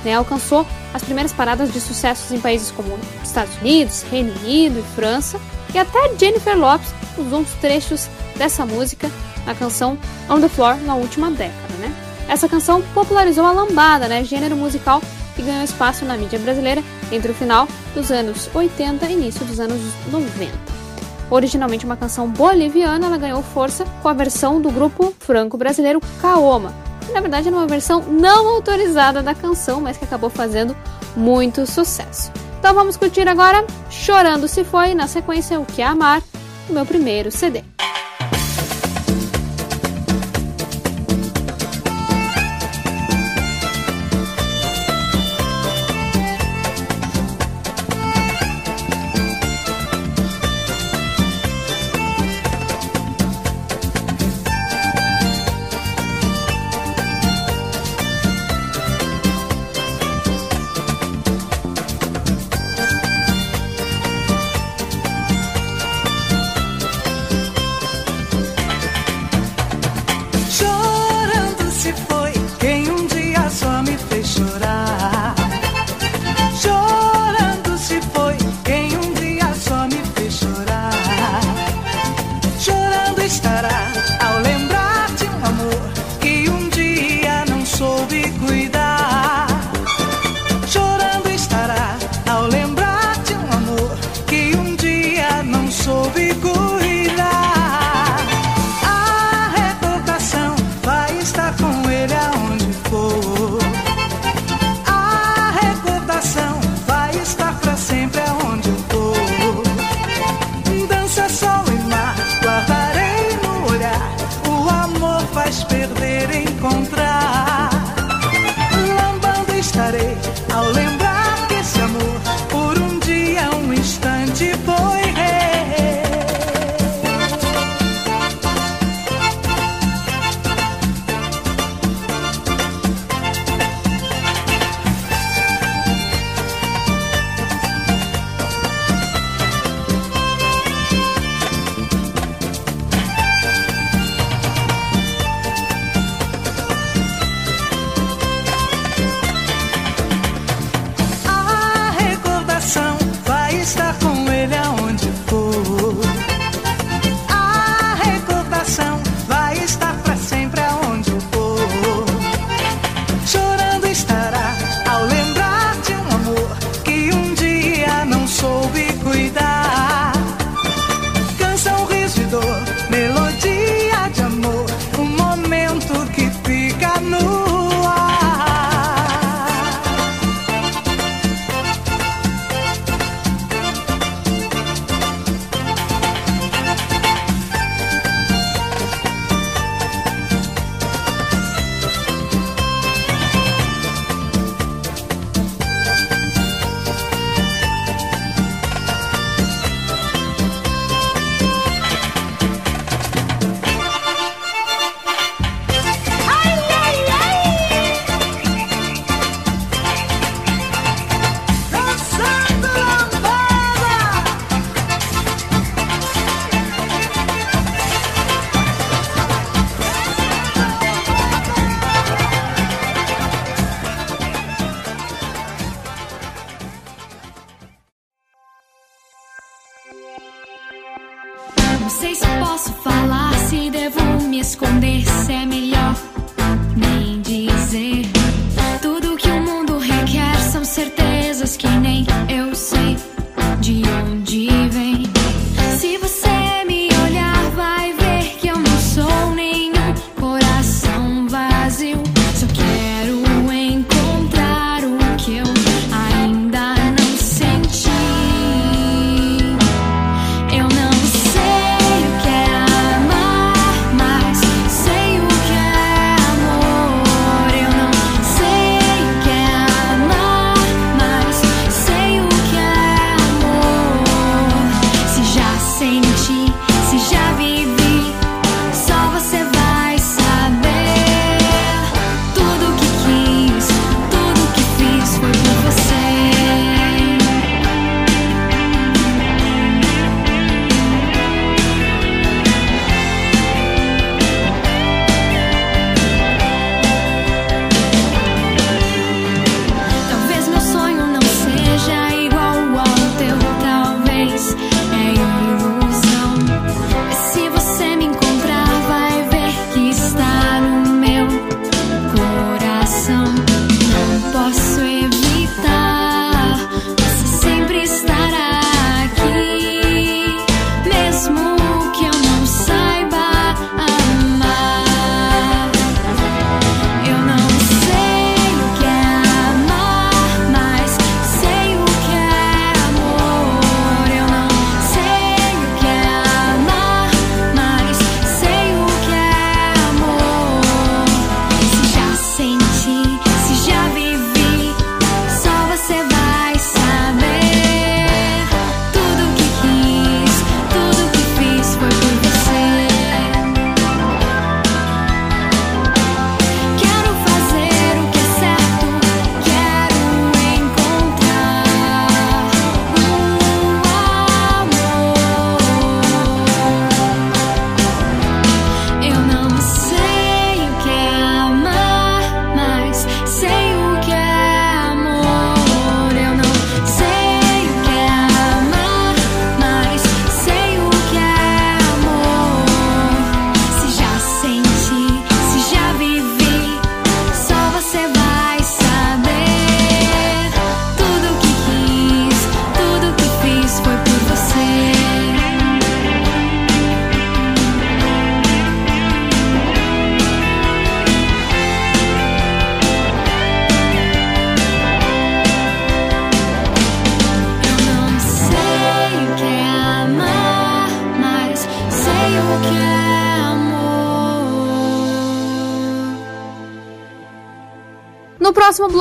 né? 0.04 0.14
alcançou 0.14 0.66
as 0.92 1.02
primeiras 1.02 1.32
paradas 1.32 1.72
de 1.72 1.80
sucessos 1.80 2.32
em 2.32 2.40
países 2.40 2.70
como 2.70 2.98
Estados 3.22 3.54
Unidos, 3.58 4.02
Reino 4.10 4.32
Unido 4.40 4.78
e 4.78 4.94
França, 4.94 5.38
e 5.74 5.78
até 5.78 6.14
Jennifer 6.16 6.56
Lopez 6.56 6.94
usou 7.18 7.40
uns 7.40 7.52
trechos 7.54 8.08
dessa 8.36 8.64
música 8.64 9.10
na 9.44 9.54
canção 9.54 9.98
On 10.30 10.40
the 10.40 10.48
Floor 10.48 10.76
na 10.76 10.94
última 10.94 11.30
década. 11.30 11.74
Né? 11.80 11.94
Essa 12.28 12.48
canção 12.48 12.80
popularizou 12.94 13.44
a 13.44 13.52
lambada, 13.52 14.08
né? 14.08 14.24
gênero 14.24 14.56
musical 14.56 15.02
que 15.34 15.42
ganhou 15.42 15.64
espaço 15.64 16.04
na 16.04 16.16
mídia 16.16 16.38
brasileira 16.38 16.82
entre 17.10 17.32
o 17.32 17.34
final 17.34 17.68
dos 17.94 18.10
anos 18.10 18.48
80 18.54 19.06
e 19.06 19.12
início 19.12 19.44
dos 19.44 19.60
anos 19.60 19.80
90. 20.10 20.52
Originalmente 21.30 21.84
uma 21.84 21.96
canção 21.96 22.28
boliviana, 22.28 23.06
ela 23.06 23.18
ganhou 23.18 23.42
força 23.42 23.84
com 24.02 24.08
a 24.08 24.12
versão 24.12 24.60
do 24.60 24.70
grupo 24.70 25.14
franco-brasileiro 25.18 26.00
Kaoma, 26.20 26.74
que 27.06 27.12
na 27.12 27.20
verdade 27.20 27.48
era 27.48 27.56
uma 27.56 27.66
versão 27.66 28.00
não 28.02 28.48
autorizada 28.48 29.22
da 29.22 29.34
canção, 29.34 29.80
mas 29.80 29.96
que 29.96 30.04
acabou 30.04 30.30
fazendo 30.30 30.76
muito 31.16 31.66
sucesso. 31.66 32.30
Então 32.58 32.74
vamos 32.74 32.96
curtir 32.96 33.28
agora 33.28 33.64
Chorando 33.90 34.48
Se 34.48 34.64
Foi, 34.64 34.94
na 34.94 35.06
sequência 35.06 35.60
O 35.60 35.66
Que 35.66 35.82
é 35.82 35.86
Amar, 35.86 36.22
o 36.68 36.72
meu 36.72 36.86
primeiro 36.86 37.30
CD. 37.30 37.62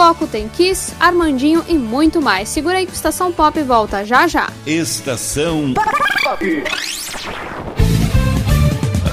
Bloco 0.04 0.28
tem 0.28 0.50
Kiss, 0.50 0.94
Armandinho 1.00 1.64
e 1.66 1.76
muito 1.76 2.22
mais. 2.22 2.50
Segura 2.50 2.78
aí 2.78 2.86
que 2.86 2.92
o 2.92 2.94
Estação 2.94 3.32
Pop 3.32 3.62
volta 3.64 4.04
já 4.04 4.28
já. 4.28 4.50
Estação 4.66 5.74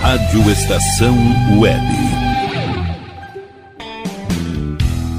Rádio 0.03 0.50
Estação 0.50 1.16
Web. 1.61 2.10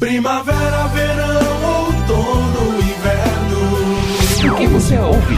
Primavera, 0.00 0.88
verão, 0.94 1.84
outono, 1.84 2.78
inverno. 2.80 4.50
O 4.50 4.56
que 4.56 4.66
você 4.68 4.98
ouve? 4.98 5.36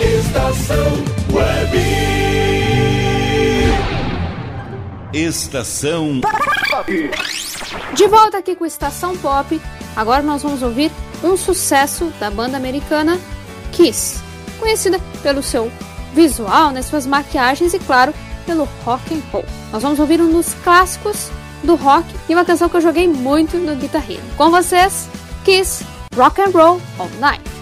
Estação 0.00 1.04
Web. 1.32 1.78
Estação 5.12 6.20
De 7.92 8.06
volta 8.06 8.38
aqui 8.38 8.54
com 8.54 8.64
Estação 8.64 9.16
Pop, 9.16 9.60
agora 9.96 10.22
nós 10.22 10.44
vamos 10.44 10.62
ouvir 10.62 10.92
um 11.24 11.36
sucesso 11.36 12.12
da 12.20 12.30
banda 12.30 12.56
americana 12.56 13.18
Kiss, 13.72 14.20
conhecida 14.60 15.00
pelo 15.24 15.42
seu 15.42 15.72
visual, 16.14 16.70
né, 16.70 16.82
suas 16.82 17.04
maquiagens 17.04 17.74
e, 17.74 17.80
claro, 17.80 18.14
pelo 18.46 18.68
rock 18.84 19.12
and 19.12 19.22
roll. 19.32 19.44
Nós 19.72 19.82
vamos 19.82 19.98
ouvir 19.98 20.20
um 20.20 20.30
dos 20.30 20.54
clássicos 20.62 21.32
do 21.62 21.74
rock 21.74 22.06
e 22.28 22.34
uma 22.34 22.44
canção 22.44 22.68
que 22.68 22.76
eu 22.76 22.80
joguei 22.80 23.08
muito 23.08 23.56
no 23.56 23.74
Guitar. 23.76 24.04
Com 24.36 24.50
vocês, 24.50 25.08
Kiss, 25.44 25.84
Rock 26.16 26.40
and 26.40 26.50
Roll 26.50 26.80
All 26.98 27.10
Night. 27.20 27.57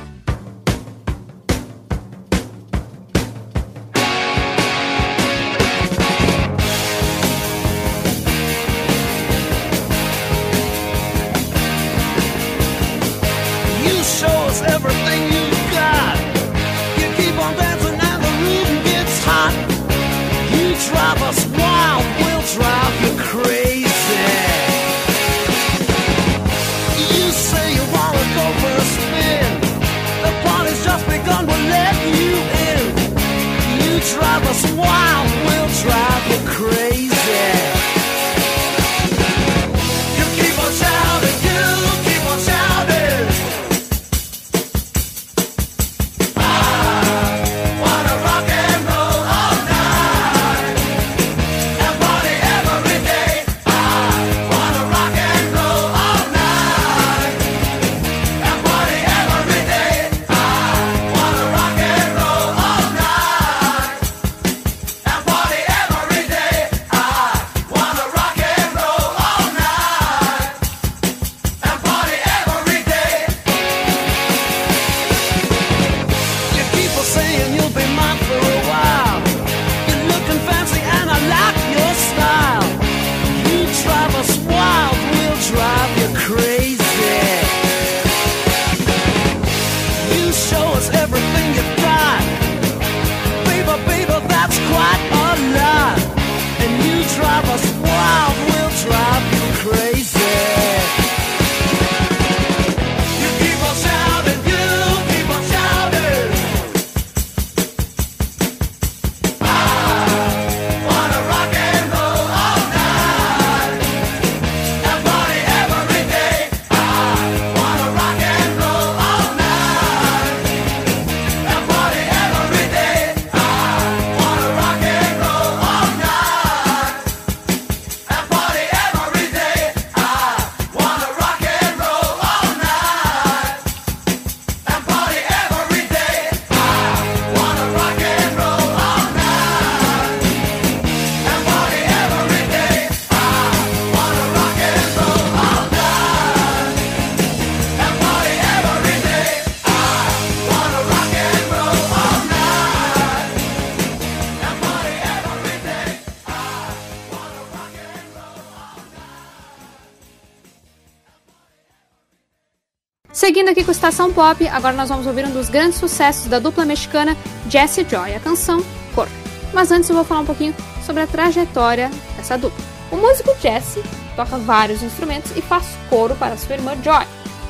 Com 163.66 163.72
Estação 163.72 164.12
Pop, 164.12 164.46
agora 164.46 164.76
nós 164.76 164.88
vamos 164.88 165.08
ouvir 165.08 165.26
um 165.26 165.32
dos 165.32 165.48
grandes 165.48 165.80
sucessos 165.80 166.28
da 166.28 166.38
dupla 166.38 166.64
mexicana 166.64 167.16
Jesse 167.50 167.84
Joy, 167.84 168.14
a 168.14 168.20
canção 168.20 168.64
Cor. 168.94 169.08
Mas 169.52 169.72
antes 169.72 169.90
eu 169.90 169.96
vou 169.96 170.04
falar 170.04 170.20
um 170.20 170.24
pouquinho 170.24 170.54
sobre 170.84 171.02
a 171.02 171.06
trajetória 171.06 171.90
dessa 172.16 172.38
dupla. 172.38 172.64
O 172.92 172.96
músico 172.96 173.34
Jesse 173.40 173.82
toca 174.14 174.38
vários 174.38 174.84
instrumentos 174.84 175.36
e 175.36 175.42
faz 175.42 175.66
coro 175.90 176.14
para 176.14 176.36
sua 176.36 176.54
irmã 176.54 176.76
Joy, 176.80 177.04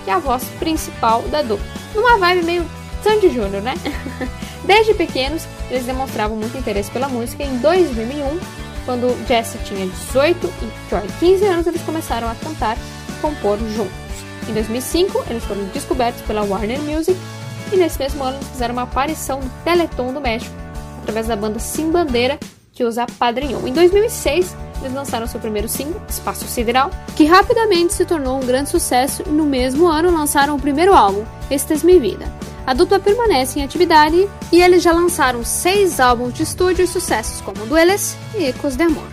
que 0.04 0.10
é 0.10 0.14
a 0.14 0.18
voz 0.18 0.42
principal 0.58 1.20
da 1.24 1.42
dupla. 1.42 1.66
Numa 1.94 2.16
vibe 2.16 2.46
meio 2.46 2.66
Sandy 3.02 3.28
Júnior, 3.28 3.60
né? 3.60 3.74
Desde 4.64 4.94
pequenos, 4.94 5.46
eles 5.70 5.84
demonstravam 5.84 6.34
muito 6.34 6.56
interesse 6.56 6.90
pela 6.90 7.08
música 7.08 7.44
em 7.44 7.58
2001, 7.58 8.40
quando 8.86 9.26
Jesse 9.28 9.58
tinha 9.58 9.86
18 9.86 10.46
e 10.62 10.90
Joy 10.90 11.06
15 11.20 11.44
anos, 11.44 11.66
eles 11.66 11.82
começaram 11.82 12.26
a 12.26 12.34
cantar 12.36 12.78
e 12.78 13.20
compor 13.20 13.58
juntos. 13.76 14.05
Em 14.48 14.52
2005, 14.52 15.24
eles 15.28 15.44
foram 15.44 15.64
descobertos 15.66 16.22
pela 16.22 16.44
Warner 16.44 16.80
Music 16.80 17.18
e 17.72 17.76
nesse 17.76 17.98
mesmo 17.98 18.22
ano 18.22 18.36
eles 18.36 18.48
fizeram 18.48 18.74
uma 18.74 18.82
aparição 18.82 19.40
no 19.40 19.50
Teleton 19.64 20.12
do 20.12 20.20
México, 20.20 20.54
através 21.02 21.26
da 21.26 21.34
banda 21.34 21.58
Sim 21.58 21.90
Bandeira, 21.90 22.38
que 22.72 22.84
os 22.84 22.98
apadrinhou. 22.98 23.66
Em 23.66 23.72
2006, 23.72 24.54
eles 24.80 24.94
lançaram 24.94 25.26
seu 25.26 25.40
primeiro 25.40 25.68
single, 25.68 26.00
Espaço 26.08 26.46
Sideral, 26.46 26.90
que 27.16 27.24
rapidamente 27.24 27.94
se 27.94 28.04
tornou 28.04 28.36
um 28.36 28.46
grande 28.46 28.70
sucesso 28.70 29.22
e 29.26 29.30
no 29.30 29.44
mesmo 29.44 29.86
ano 29.86 30.10
lançaram 30.10 30.54
o 30.54 30.60
primeiro 30.60 30.94
álbum, 30.94 31.24
Esta 31.50 31.74
Mi 31.84 31.98
Vida. 31.98 32.26
A 32.66 32.74
dupla 32.74 32.98
permanece 32.98 33.60
em 33.60 33.64
atividade 33.64 34.28
e 34.52 34.60
eles 34.60 34.82
já 34.82 34.92
lançaram 34.92 35.44
seis 35.44 36.00
álbuns 36.00 36.34
de 36.34 36.42
estúdio 36.42 36.84
e 36.84 36.88
sucessos 36.88 37.40
como 37.40 37.64
Dueles 37.66 38.16
e 38.34 38.44
Ecos 38.44 38.76
de 38.76 38.82
Amor. 38.82 39.08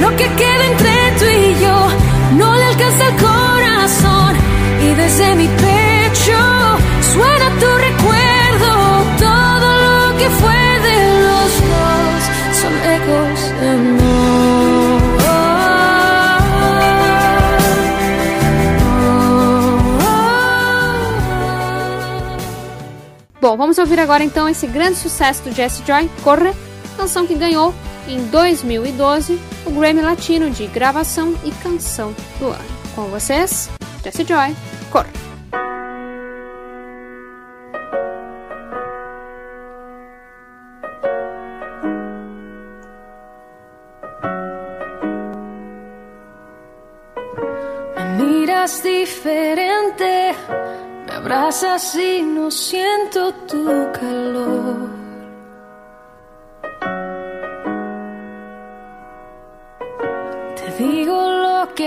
Lo 0.00 0.10
que 0.16 0.28
queda 0.40 0.64
entre 0.66 0.92
tú 1.18 1.24
y 1.26 1.60
yo 1.62 1.88
no 2.38 2.56
le 2.56 2.64
alcanza 2.64 3.08
el 3.08 3.16
corazón. 3.16 4.36
Y 4.80 4.94
desde 4.94 5.34
mi 5.36 5.48
pecho 5.48 6.40
suena 7.12 7.48
tu 7.60 7.66
recuerdo. 7.88 8.72
Todo 9.18 9.68
lo 9.86 10.16
que 10.18 10.28
fue 10.40 10.62
de 10.88 10.96
los 11.24 11.50
dos 11.70 12.20
son 12.60 12.74
ecos 12.96 13.40
de 13.60 14.02
Bom, 23.42 23.56
vamos 23.56 23.76
ouvir 23.76 23.98
agora 23.98 24.22
então 24.22 24.48
esse 24.48 24.68
grande 24.68 24.98
sucesso 24.98 25.42
do 25.42 25.52
Jesse 25.52 25.82
Joy, 25.84 26.08
Corre, 26.22 26.52
canção 26.96 27.26
que 27.26 27.34
ganhou 27.34 27.74
em 28.08 28.24
2012 28.26 29.40
o 29.66 29.70
Grammy 29.70 30.02
Latino 30.02 30.50
de 30.50 30.66
gravação 30.66 31.34
e 31.44 31.50
canção 31.62 32.14
do 32.38 32.48
ano. 32.48 32.82
Com 32.94 33.04
vocês, 33.08 33.70
Jesse 34.02 34.24
Joy. 34.24 34.54
Me 48.16 48.38
miras 48.38 48.82
diferente, 48.82 50.04
me 51.06 51.12
abrazas 51.14 51.94
y 51.94 52.22
no 52.22 52.50
siento 52.50 53.32
tu 53.46 53.64
calor. 53.98 55.01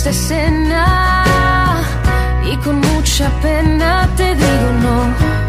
Esta 0.00 0.10
escena 0.10 1.84
y 2.50 2.56
con 2.64 2.80
mucha 2.80 3.28
pena 3.42 4.08
te 4.16 4.34
digo 4.34 4.72
no. 4.80 5.39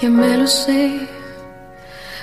Ya 0.00 0.08
me 0.08 0.36
lo 0.36 0.46
sé. 0.46 1.08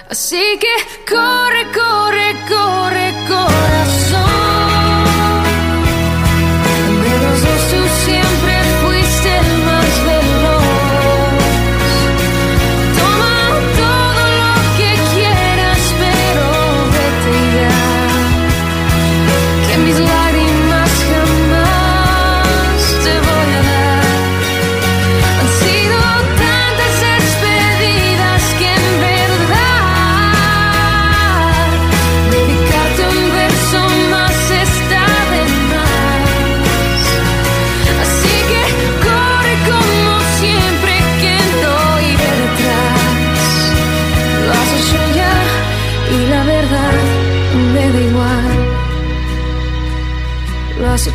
Así 0.10 0.58
que 0.60 0.76
corre, 1.12 1.64
corre, 1.74 2.36
corre, 2.48 3.14
corazón. 3.28 4.27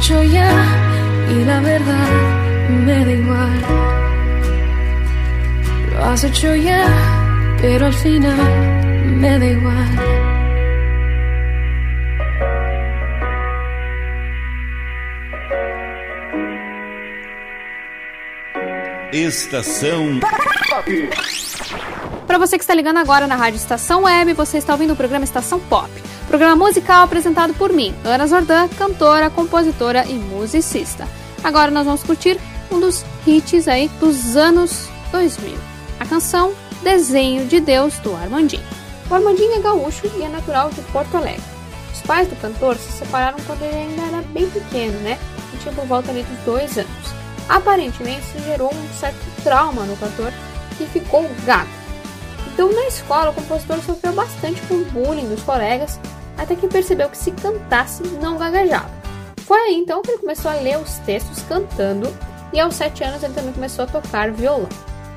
Hecho 0.02 0.20
ya 0.24 0.50
y 1.30 1.44
la 1.44 1.60
verdad 1.60 2.10
me 2.84 3.04
da 3.04 3.12
igual. 3.12 3.60
Lo 5.92 6.04
has 6.04 6.24
hecho 6.24 6.56
ya, 6.56 6.88
pero 7.60 7.86
al 7.86 7.92
final 7.92 8.36
me 9.20 9.38
da 9.38 9.46
igual. 9.46 9.88
Estação 19.12 20.18
Para 22.26 22.38
você 22.38 22.56
que 22.56 22.64
está 22.64 22.74
ligando 22.74 22.96
agora 22.96 23.28
na 23.28 23.36
Rádio 23.36 23.58
Estação 23.58 24.02
Web, 24.02 24.32
você 24.32 24.58
está 24.58 24.72
ouvindo 24.72 24.94
o 24.94 24.96
programa 24.96 25.24
Estação 25.24 25.60
Pop. 25.60 26.11
Programa 26.28 26.56
musical 26.56 27.04
apresentado 27.04 27.52
por 27.54 27.72
mim, 27.72 27.94
Ana 28.04 28.26
Zordan, 28.26 28.68
cantora, 28.68 29.28
compositora 29.30 30.06
e 30.06 30.14
musicista. 30.14 31.06
Agora 31.44 31.70
nós 31.70 31.84
vamos 31.84 32.02
curtir 32.02 32.38
um 32.70 32.80
dos 32.80 33.04
hits 33.26 33.68
aí 33.68 33.88
dos 34.00 34.36
anos 34.36 34.88
2000. 35.10 35.54
A 36.00 36.06
canção 36.06 36.52
Desenho 36.82 37.46
de 37.46 37.60
Deus, 37.60 37.98
do 37.98 38.14
Armandinho. 38.14 38.62
O 39.08 39.14
Armandinho 39.14 39.54
é 39.54 39.60
gaúcho 39.60 40.10
e 40.16 40.22
é 40.22 40.28
natural 40.28 40.70
de 40.70 40.80
Porto 40.82 41.16
Alegre. 41.16 41.42
Os 41.92 42.00
pais 42.00 42.26
do 42.26 42.36
cantor 42.36 42.76
se 42.76 42.92
separaram 42.92 43.38
quando 43.46 43.62
ele 43.62 43.76
ainda 43.76 44.02
era 44.02 44.22
bem 44.22 44.48
pequeno, 44.50 44.98
né? 45.00 45.18
E 45.54 45.56
tinha 45.58 45.72
por 45.74 45.86
volta 45.86 46.10
ali 46.10 46.22
dos 46.22 46.38
dois 46.44 46.76
anos. 46.78 47.14
Aparentemente, 47.48 48.20
isso 48.20 48.44
gerou 48.44 48.72
um 48.74 48.98
certo 48.98 49.18
trauma 49.44 49.84
no 49.84 49.96
cantor, 49.96 50.32
que 50.76 50.86
ficou 50.86 51.28
gago. 51.44 51.81
Então, 52.52 52.72
na 52.72 52.86
escola, 52.86 53.30
o 53.30 53.34
compositor 53.34 53.80
sofreu 53.80 54.12
bastante 54.12 54.60
com 54.62 54.74
o 54.74 54.84
bullying 54.86 55.28
dos 55.28 55.42
colegas, 55.42 55.98
até 56.36 56.54
que 56.54 56.68
percebeu 56.68 57.08
que 57.08 57.16
se 57.16 57.30
cantasse, 57.30 58.02
não 58.20 58.36
gaguejava. 58.36 58.90
Foi 59.46 59.58
aí 59.58 59.74
então 59.74 60.02
que 60.02 60.10
ele 60.10 60.18
começou 60.18 60.50
a 60.50 60.54
ler 60.54 60.78
os 60.78 60.98
textos 60.98 61.42
cantando, 61.48 62.12
e 62.52 62.60
aos 62.60 62.74
7 62.74 63.04
anos 63.04 63.22
ele 63.22 63.34
também 63.34 63.52
começou 63.52 63.84
a 63.84 63.88
tocar 63.88 64.30
violão. 64.30 64.68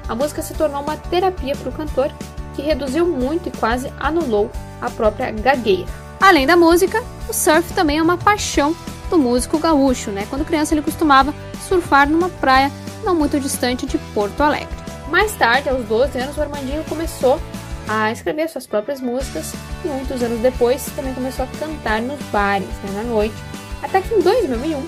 A 0.08 0.16
música 0.16 0.42
se 0.42 0.54
tornou 0.54 0.82
uma 0.82 0.98
terapia 0.98 1.56
para 1.56 1.70
o 1.70 1.74
cantor, 1.74 2.12
que 2.56 2.62
reduziu 2.62 3.06
muito 3.06 3.50
e 3.50 3.52
quase 3.52 3.92
anulou 4.00 4.50
a 4.82 4.90
própria 4.90 5.32
gagueira. 5.32 5.90
Além 6.22 6.48
da 6.48 6.56
música, 6.56 7.04
o 7.28 7.34
surf 7.34 7.74
também 7.74 7.98
é 7.98 8.04
uma 8.04 8.18
paixão 8.18 8.76
do 9.10 9.18
músico 9.18 9.60
gaúcho, 9.60 10.12
né? 10.12 10.26
Quando 10.30 10.46
criança 10.46 10.74
ele 10.74 10.82
costumava 10.82 11.34
surfar 11.68 12.10
numa 12.10 12.30
praia 12.30 12.72
não 13.04 13.14
muito 13.14 13.40
distante 13.40 13.86
de 13.86 13.98
Porto 13.98 14.42
Alegre. 14.42 14.85
Mais 15.16 15.32
tarde, 15.38 15.70
aos 15.70 15.86
12 15.86 16.20
anos, 16.20 16.38
o 16.38 16.42
Armandinho 16.42 16.84
começou 16.90 17.40
a 17.88 18.12
escrever 18.12 18.50
suas 18.50 18.68
próprias 18.68 19.00
músicas 19.00 19.54
e 19.86 19.88
muitos 19.88 20.22
anos 20.22 20.42
depois 20.42 20.88
também 20.94 21.14
começou 21.14 21.46
a 21.46 21.48
cantar 21.58 22.02
nos 22.02 22.22
bares, 22.34 22.68
né, 22.68 22.92
na 22.96 23.04
noite. 23.04 23.34
Até 23.82 24.02
que 24.02 24.14
em 24.14 24.20
2001, 24.20 24.86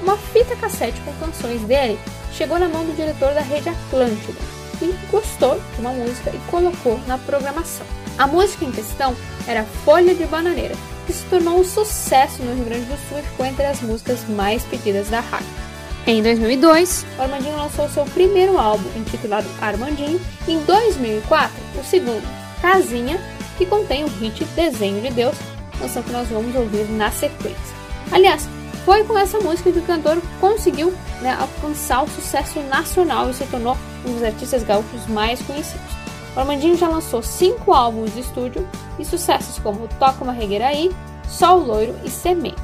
uma 0.00 0.16
fita 0.16 0.56
cassete 0.56 0.98
com 1.02 1.12
canções 1.22 1.60
dele 1.64 1.98
chegou 2.32 2.58
na 2.58 2.66
mão 2.66 2.82
do 2.82 2.96
diretor 2.96 3.34
da 3.34 3.42
rede 3.42 3.68
Atlântida, 3.68 4.40
que 4.78 4.90
gostou 5.10 5.60
de 5.74 5.80
uma 5.80 5.92
música 5.92 6.30
e 6.30 6.50
colocou 6.50 6.98
na 7.06 7.18
programação. 7.18 7.86
A 8.16 8.26
música 8.26 8.64
em 8.64 8.72
questão 8.72 9.14
era 9.46 9.64
Folha 9.84 10.14
de 10.14 10.24
Bananeira, 10.24 10.76
que 11.06 11.12
se 11.12 11.26
tornou 11.26 11.60
um 11.60 11.64
sucesso 11.64 12.42
no 12.42 12.54
Rio 12.54 12.64
Grande 12.64 12.86
do 12.86 12.96
Sul 13.06 13.18
e 13.18 13.22
ficou 13.22 13.44
entre 13.44 13.66
as 13.66 13.82
músicas 13.82 14.26
mais 14.30 14.62
pedidas 14.62 15.10
da 15.10 15.20
rádio. 15.20 15.67
Em 16.08 16.22
2002, 16.22 17.04
o 17.18 17.22
Armandinho 17.22 17.56
lançou 17.58 17.86
seu 17.86 18.02
primeiro 18.06 18.56
álbum, 18.56 18.88
intitulado 18.96 19.46
Armandinho, 19.60 20.18
em 20.48 20.58
2004, 20.60 21.54
o 21.78 21.84
segundo, 21.84 22.26
Casinha, 22.62 23.20
que 23.58 23.66
contém 23.66 24.04
o 24.04 24.08
hit 24.08 24.42
Desenho 24.56 25.02
de 25.02 25.10
Deus, 25.10 25.36
canção 25.78 26.02
que 26.02 26.10
nós 26.10 26.26
vamos 26.28 26.56
ouvir 26.56 26.90
na 26.92 27.10
sequência. 27.10 27.76
Aliás, 28.10 28.48
foi 28.86 29.04
com 29.04 29.18
essa 29.18 29.38
música 29.40 29.70
que 29.70 29.80
o 29.80 29.82
cantor 29.82 30.16
conseguiu 30.40 30.94
né, 31.20 31.36
alcançar 31.38 32.02
o 32.02 32.08
sucesso 32.08 32.58
nacional 32.60 33.28
e 33.28 33.34
se 33.34 33.44
tornou 33.44 33.76
um 34.06 34.14
dos 34.14 34.22
artistas 34.22 34.62
gaúchos 34.62 35.06
mais 35.08 35.42
conhecidos. 35.42 35.92
O 36.34 36.40
Armandinho 36.40 36.74
já 36.74 36.88
lançou 36.88 37.22
cinco 37.22 37.74
álbuns 37.74 38.14
de 38.14 38.20
estúdio 38.20 38.66
e 38.98 39.04
sucessos 39.04 39.58
como 39.58 39.86
Toca 39.98 40.24
uma 40.24 40.32
Regueira 40.32 40.68
Aí, 40.68 40.90
Sol 41.28 41.58
Loiro 41.58 41.94
e 42.02 42.08
Semente. 42.08 42.56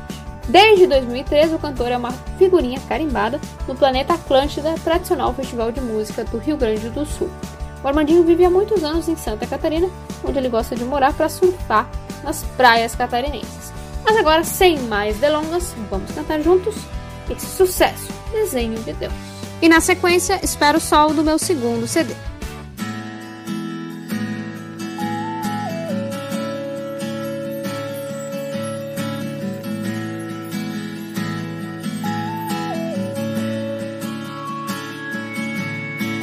Desde 0.48 0.86
2013, 0.86 1.54
o 1.54 1.58
cantor 1.58 1.90
é 1.90 1.96
uma 1.96 2.12
figurinha 2.38 2.78
carimbada 2.86 3.40
no 3.66 3.74
Planeta 3.74 4.14
Atlântida, 4.14 4.74
tradicional 4.84 5.32
festival 5.32 5.72
de 5.72 5.80
música 5.80 6.22
do 6.24 6.38
Rio 6.38 6.56
Grande 6.56 6.90
do 6.90 7.06
Sul. 7.06 7.30
O 7.82 7.88
Armandinho 7.88 8.24
vive 8.24 8.44
há 8.44 8.50
muitos 8.50 8.84
anos 8.84 9.08
em 9.08 9.16
Santa 9.16 9.46
Catarina, 9.46 9.88
onde 10.22 10.38
ele 10.38 10.48
gosta 10.48 10.76
de 10.76 10.84
morar 10.84 11.12
para 11.14 11.28
surfar 11.28 11.88
nas 12.22 12.42
praias 12.56 12.94
catarinenses. 12.94 13.72
Mas 14.04 14.16
agora, 14.16 14.44
sem 14.44 14.78
mais 14.80 15.16
delongas, 15.16 15.74
vamos 15.90 16.10
cantar 16.12 16.40
juntos 16.42 16.74
esse 17.30 17.46
sucesso, 17.46 18.08
Desenho 18.32 18.78
de 18.80 18.92
Deus. 18.92 19.12
E 19.62 19.68
na 19.68 19.80
sequência, 19.80 20.40
espero 20.42 20.76
o 20.76 20.80
sol 20.80 21.14
do 21.14 21.24
meu 21.24 21.38
segundo 21.38 21.86
CD. 21.86 22.14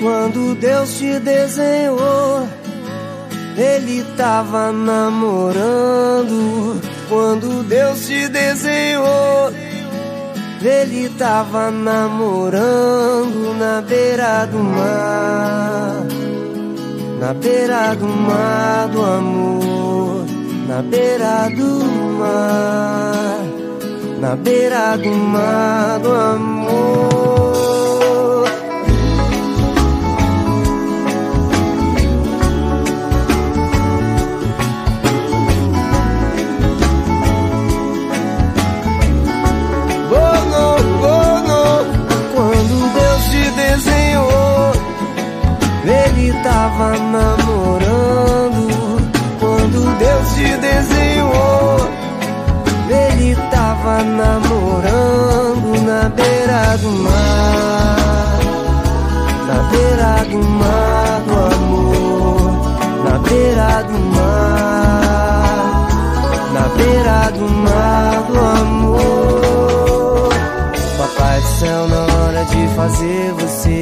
Quando 0.01 0.55
Deus 0.55 0.97
te 0.97 1.19
desenhou, 1.19 2.47
Ele 3.55 4.03
tava 4.17 4.71
namorando. 4.71 6.31
Quando 7.07 7.61
Deus 7.63 8.07
te 8.07 8.27
desenhou, 8.27 9.53
Ele 10.59 11.07
tava 11.19 11.69
namorando 11.69 13.55
na 13.59 13.81
beira 13.81 14.45
do 14.47 14.57
mar. 14.57 16.03
Na 17.19 17.35
beira 17.35 17.95
do 17.95 18.07
mar 18.07 18.87
do 18.87 19.05
amor, 19.05 20.25
na 20.67 20.81
beira 20.81 21.47
do 21.55 21.85
mar, 22.17 23.45
na 24.19 24.35
beira 24.35 24.97
do 24.97 25.11
mar 25.11 25.99
do 25.99 26.11
amor. 26.11 27.40
Tava 46.43 46.97
namorando. 46.97 48.67
Quando 49.39 49.97
Deus 49.97 50.33
te 50.33 50.57
desenhou, 50.57 51.89
Ele 52.89 53.35
tava 53.49 54.03
namorando 54.03 55.81
na 55.85 56.09
beira 56.09 56.77
do 56.77 56.89
mar, 56.89 58.39
na 59.47 59.63
beira 59.71 60.25
do 60.29 60.39
mar 60.43 61.21
do 61.27 61.33
amor, 61.55 62.51
na 63.05 63.17
beira 63.19 63.83
do 63.83 63.99
mar, 64.15 65.87
na 66.53 66.65
beira 66.77 67.31
do 67.31 67.47
mar 67.49 68.23
do 68.27 68.39
amor. 68.39 70.29
Papai 70.97 71.39
do 71.39 71.47
céu, 71.59 71.87
na 71.87 72.01
hora 72.13 72.43
de 72.45 72.67
fazer 72.75 73.33
você 73.33 73.81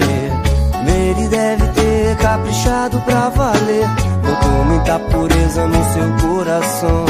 caprichado 2.20 3.00
pra 3.02 3.30
valer. 3.30 3.88
Botou 4.22 4.66
muita 4.66 5.00
pureza 5.00 5.66
no 5.66 5.84
seu 5.94 6.30
coração. 6.30 7.06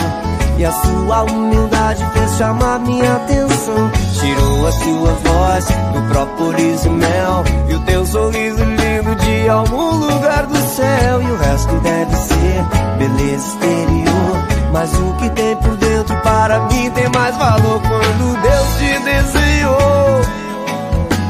E 0.57 0.65
a 0.65 0.71
sua 0.71 1.23
humildade 1.23 2.05
fez 2.13 2.37
chamar 2.37 2.79
minha 2.79 3.15
atenção. 3.15 3.91
Tirou 4.19 4.67
a 4.67 4.71
sua 4.71 5.13
voz 5.13 5.65
do 5.93 6.09
própolis 6.09 6.85
e 6.85 6.89
mel. 6.89 7.43
E 7.69 7.75
o 7.75 7.79
teu 7.81 8.05
sorriso 8.05 8.63
lindo 8.63 9.15
de 9.15 9.49
algum 9.49 9.91
lugar 9.95 10.45
do 10.45 10.57
céu. 10.57 11.21
E 11.21 11.25
o 11.25 11.37
resto 11.37 11.75
deve 11.79 12.15
ser 12.15 12.65
beleza 12.97 13.47
exterior. 13.47 14.59
Mas 14.71 14.93
o 14.93 15.13
que 15.13 15.29
tem 15.31 15.55
por 15.57 15.75
dentro 15.77 16.15
para 16.21 16.59
mim 16.67 16.91
tem 16.91 17.09
mais 17.09 17.35
valor. 17.37 17.81
Quando 17.81 18.41
Deus 18.41 18.67
te 18.77 18.99
desenhou 19.03 20.21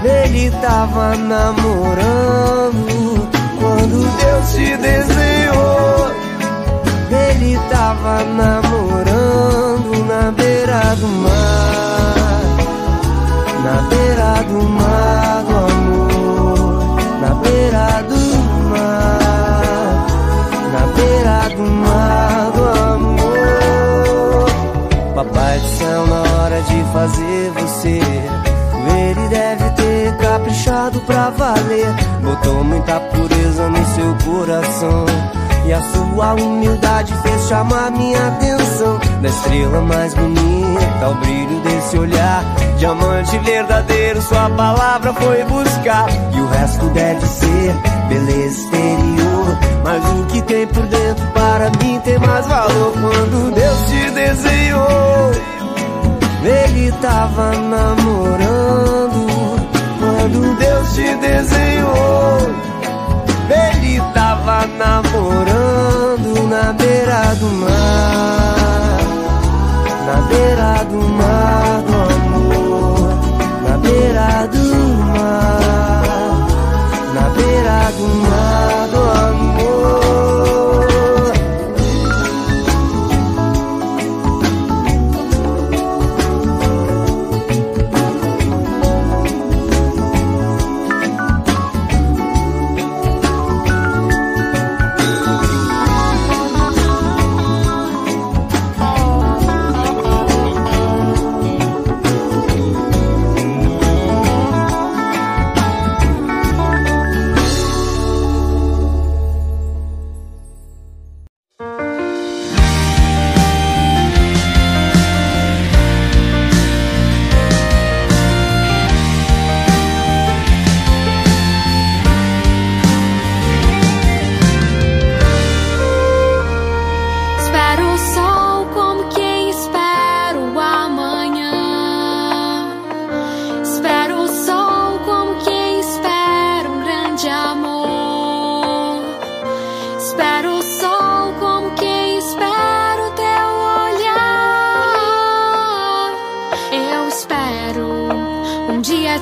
Ele 0.03 0.51
tava 0.61 1.15
namorando 1.15 2.89
Quando 3.70 3.99
Deus 4.17 4.51
te 4.51 4.78
desenhou. 4.78 6.09
Ele 7.11 7.55
tava 7.70 8.24
namorando 8.24 10.05
na 10.07 10.32
beira 10.32 10.95
do 10.95 11.07
mar. 11.07 12.41
Na 13.63 13.82
beira 13.89 14.43
do 14.49 14.63
mar 14.63 15.43
do 15.43 15.55
amor. 15.72 16.97
Na 17.22 17.32
beira 17.36 18.03
do 18.09 18.22
mar. 18.72 19.93
Na 20.74 20.84
beira 20.95 21.38
do 21.55 21.63
mar 21.63 22.51
do 22.55 22.63
amor. 22.93 24.49
Papai 25.13 25.59
do 25.59 25.67
céu, 25.78 26.07
na 26.07 26.22
hora 26.22 26.61
de 26.63 26.84
fazer 26.91 27.51
você 27.51 28.01
Ele 29.09 29.28
deve 29.30 29.70
ter 29.72 30.17
caprichado 30.17 30.99
pra 31.01 31.30
valer. 31.30 31.88
Botou 32.22 32.63
muita 32.63 32.99
coração. 34.40 35.06
E 35.66 35.74
a 35.74 35.82
sua 35.82 36.34
humildade 36.34 37.14
fez 37.22 37.48
chamar 37.48 37.92
minha 37.92 38.28
atenção. 38.28 39.00
Da 39.22 39.28
estrela 39.28 39.82
mais 39.82 40.14
bonita 40.14 41.06
ao 41.06 41.14
brilho 41.16 41.60
desse 41.62 41.98
olhar. 41.98 42.44
Diamante 42.78 43.38
verdadeiro, 43.40 44.22
sua 44.22 44.50
palavra 44.52 45.14
foi 45.14 45.44
buscar. 45.44 46.08
E 46.34 46.40
o 46.40 46.48
resto 46.48 46.86
deve 46.88 47.26
ser 47.26 47.76
beleza 48.08 48.48
exterior. 48.48 49.60
Mas 49.84 50.04
o 50.06 50.26
que 50.28 50.42
tem 50.44 50.66
por 50.68 50.86
dentro 50.86 51.28
para 51.34 51.70
mim 51.84 52.00
tem 52.04 52.18
mais 52.20 52.48
valor. 52.48 52.94
Quando 52.94 53.54
Deus 53.54 53.90
te 53.90 54.12
desenhou 54.12 55.32
Ele 56.44 56.92
tava 57.02 57.52
namorando. 57.58 59.28
Quando 60.00 60.58
Deus 60.58 60.94
te 60.94 61.16
desenhou 61.16 62.68
Ele 63.50 64.00
tava 64.14 64.66
namorando 64.78 66.47
na 66.50 66.74
beira 66.74 67.36
do 67.36 67.47
mar. 67.47 69.00
Na 70.06 70.22
beira 70.30 70.84
do 70.86 71.02
mar 71.20 71.82
do 71.88 71.95
amor. 72.14 73.10
Na 73.64 73.78
beira 73.78 74.47
do 74.47 74.66
mar. 75.08 76.32
Na 77.14 77.30
beira 77.36 77.91
do 77.97 78.08
mar 78.30 78.88
do 78.91 79.02
amor 79.28 79.59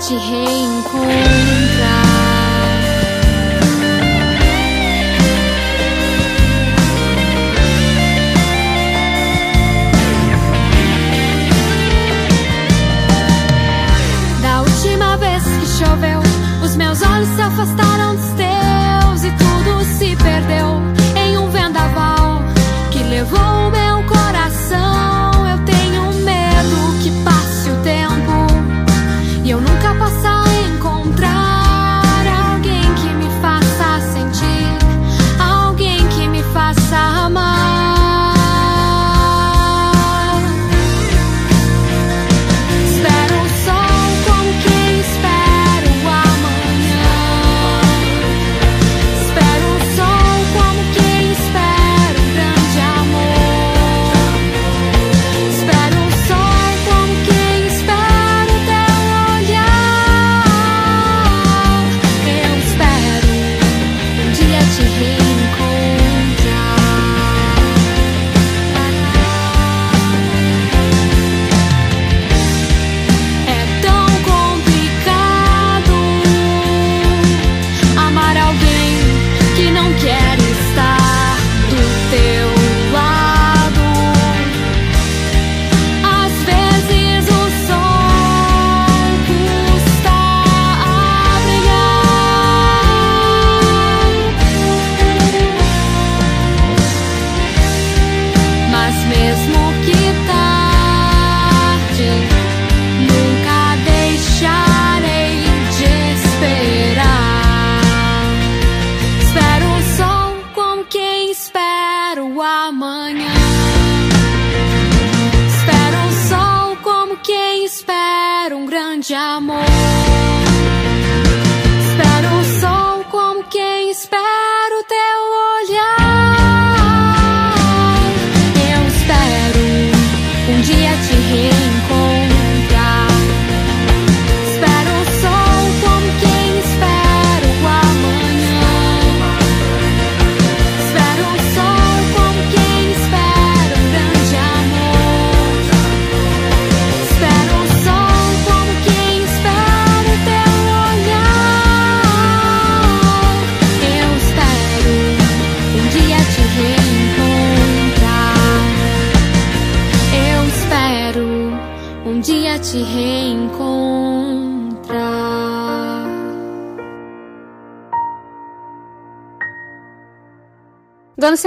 te 0.07 0.15
reencontrar. 0.15 1.96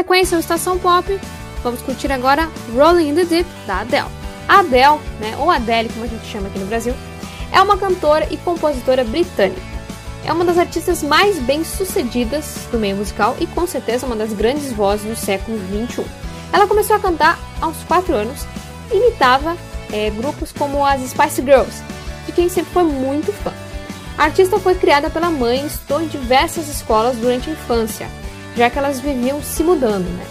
Sequência 0.01 0.35
ao 0.35 0.41
Estação 0.41 0.79
Pop, 0.79 1.21
vamos 1.63 1.83
curtir 1.83 2.11
agora 2.11 2.49
Rolling 2.75 3.11
in 3.11 3.15
the 3.15 3.25
Deep, 3.27 3.51
da 3.67 3.81
Adele. 3.81 4.09
A 4.49 4.61
Adele, 4.61 4.99
né, 5.21 5.37
ou 5.39 5.51
Adele, 5.51 5.91
como 5.91 6.07
a 6.07 6.09
gente 6.09 6.25
chama 6.25 6.49
aqui 6.49 6.59
no 6.59 6.65
Brasil, 6.65 6.95
é 7.53 7.61
uma 7.61 7.77
cantora 7.77 8.27
e 8.31 8.39
compositora 8.39 9.05
britânica. 9.05 9.61
É 10.25 10.33
uma 10.33 10.43
das 10.43 10.57
artistas 10.57 11.03
mais 11.03 11.39
bem-sucedidas 11.41 12.67
do 12.73 12.79
meio 12.79 12.97
musical 12.97 13.37
e 13.39 13.47
com 13.47 13.67
certeza 13.67 14.07
uma 14.07 14.17
das 14.17 14.33
grandes 14.33 14.73
vozes 14.73 15.07
do 15.07 15.15
século 15.15 15.59
XXI. 15.69 16.07
Ela 16.51 16.67
começou 16.67 16.97
a 16.97 17.01
cantar 17.01 17.39
aos 17.61 17.77
4 17.85 18.15
anos 18.15 18.47
e 18.91 18.97
imitava 18.97 19.55
eh, 19.93 20.09
grupos 20.17 20.51
como 20.51 20.85
as 20.85 21.03
Spice 21.11 21.43
Girls, 21.43 21.83
de 22.25 22.33
quem 22.33 22.49
sempre 22.49 22.73
foi 22.73 22.85
muito 22.85 23.35
fã. 23.35 23.53
A 24.17 24.25
artista 24.25 24.59
foi 24.59 24.75
criada 24.75 25.11
pela 25.11 25.29
mãe 25.29 25.63
e 25.63 25.67
estudou 25.67 26.01
em 26.01 26.09
diversas 26.09 26.69
escolas 26.69 27.19
durante 27.19 27.51
a 27.51 27.53
infância, 27.53 28.09
já 28.61 28.69
que 28.69 28.79
elas 28.79 29.01
viviam 29.01 29.43
se 29.43 29.65
mudando. 29.65 30.05
Né? 30.05 30.27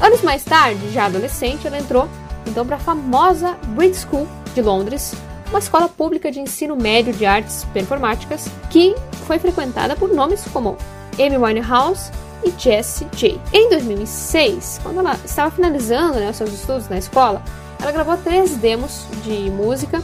Anos 0.00 0.22
mais 0.22 0.42
tarde, 0.42 0.90
já 0.90 1.04
adolescente, 1.04 1.66
ela 1.66 1.78
entrou 1.78 2.08
então 2.46 2.64
para 2.64 2.76
a 2.76 2.78
famosa 2.78 3.58
Brit 3.68 3.94
School 3.94 4.26
de 4.54 4.62
Londres, 4.62 5.14
uma 5.50 5.58
escola 5.58 5.86
pública 5.86 6.32
de 6.32 6.40
ensino 6.40 6.74
médio 6.74 7.12
de 7.12 7.26
artes 7.26 7.66
performáticas 7.74 8.48
que 8.70 8.94
foi 9.26 9.38
frequentada 9.38 9.94
por 9.94 10.10
nomes 10.14 10.42
como 10.50 10.78
Amy 11.18 11.36
Winehouse 11.36 12.10
e 12.42 12.54
Jessie 12.56 13.06
J. 13.14 13.38
Em 13.52 13.68
2006, 13.68 14.80
quando 14.82 15.00
ela 15.00 15.18
estava 15.22 15.50
finalizando 15.50 16.18
né, 16.18 16.32
seus 16.32 16.54
estudos 16.54 16.88
na 16.88 16.96
escola, 16.96 17.42
ela 17.82 17.92
gravou 17.92 18.16
três 18.16 18.56
demos 18.56 19.04
de 19.22 19.50
música 19.50 20.02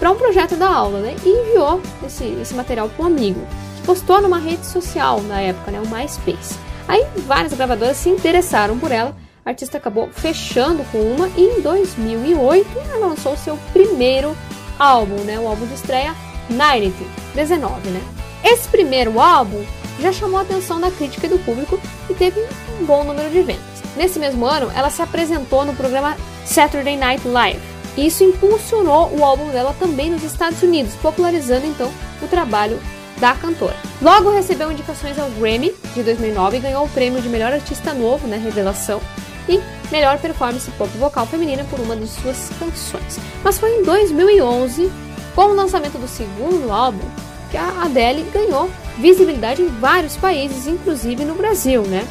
para 0.00 0.10
um 0.10 0.16
projeto 0.16 0.56
da 0.56 0.68
aula 0.68 0.98
né, 0.98 1.14
e 1.24 1.28
enviou 1.28 1.80
esse, 2.04 2.24
esse 2.42 2.52
material 2.52 2.88
para 2.88 3.04
um 3.04 3.06
amigo, 3.06 3.40
que 3.76 3.82
postou 3.86 4.20
numa 4.20 4.38
rede 4.38 4.66
social 4.66 5.22
na 5.22 5.40
época, 5.40 5.70
né, 5.70 5.80
o 5.80 5.88
MySpace. 5.88 6.71
Aí 6.92 7.06
várias 7.26 7.54
gravadoras 7.54 7.96
se 7.96 8.10
interessaram 8.10 8.78
por 8.78 8.92
ela, 8.92 9.16
a 9.46 9.48
artista 9.48 9.78
acabou 9.78 10.10
fechando 10.12 10.84
com 10.92 10.98
uma 10.98 11.26
e 11.38 11.40
em 11.40 11.62
2008 11.62 12.68
ela 12.80 13.06
lançou 13.06 13.34
seu 13.34 13.56
primeiro 13.72 14.36
álbum, 14.78 15.16
né, 15.24 15.38
o 15.38 15.48
álbum 15.48 15.64
de 15.64 15.72
estreia 15.72 16.14
90, 16.50 16.92
19, 17.34 17.88
né. 17.88 18.02
Esse 18.44 18.68
primeiro 18.68 19.18
álbum 19.18 19.64
já 20.00 20.12
chamou 20.12 20.38
a 20.38 20.42
atenção 20.42 20.78
da 20.78 20.90
crítica 20.90 21.24
e 21.26 21.30
do 21.30 21.38
público 21.38 21.80
e 22.10 22.12
teve 22.12 22.38
um 22.78 22.84
bom 22.84 23.04
número 23.04 23.30
de 23.30 23.40
vendas. 23.40 23.62
Nesse 23.96 24.18
mesmo 24.18 24.44
ano, 24.44 24.70
ela 24.76 24.90
se 24.90 25.00
apresentou 25.00 25.64
no 25.64 25.74
programa 25.74 26.14
Saturday 26.44 26.98
Night 26.98 27.26
Live. 27.26 27.62
Isso 27.96 28.22
impulsionou 28.22 29.10
o 29.16 29.24
álbum 29.24 29.48
dela 29.48 29.74
também 29.78 30.10
nos 30.10 30.22
Estados 30.22 30.62
Unidos, 30.62 30.92
popularizando 30.96 31.64
então 31.64 31.90
o 32.20 32.28
trabalho 32.28 32.78
da 33.22 33.34
cantora. 33.34 33.76
Logo 34.02 34.32
recebeu 34.32 34.72
indicações 34.72 35.16
ao 35.16 35.30
Grammy 35.30 35.72
de 35.94 36.02
2009 36.02 36.56
e 36.56 36.60
ganhou 36.60 36.84
o 36.84 36.88
prêmio 36.88 37.22
de 37.22 37.28
melhor 37.28 37.52
artista 37.52 37.94
novo, 37.94 38.26
né, 38.26 38.36
revelação, 38.36 39.00
e 39.48 39.60
melhor 39.92 40.18
performance 40.18 40.68
pop 40.72 40.90
vocal 40.98 41.24
feminina 41.24 41.62
por 41.70 41.78
uma 41.78 41.94
de 41.94 42.08
suas 42.08 42.50
canções. 42.58 43.20
Mas 43.44 43.60
foi 43.60 43.76
em 43.76 43.84
2011, 43.84 44.90
com 45.36 45.42
o 45.42 45.54
lançamento 45.54 45.98
do 45.98 46.08
segundo 46.08 46.72
álbum, 46.72 47.06
que 47.52 47.56
a 47.56 47.84
Adele 47.84 48.28
ganhou 48.34 48.68
visibilidade 48.98 49.62
em 49.62 49.68
vários 49.68 50.16
países, 50.16 50.66
inclusive 50.66 51.24
no 51.24 51.36
Brasil, 51.36 51.82
né? 51.82 52.04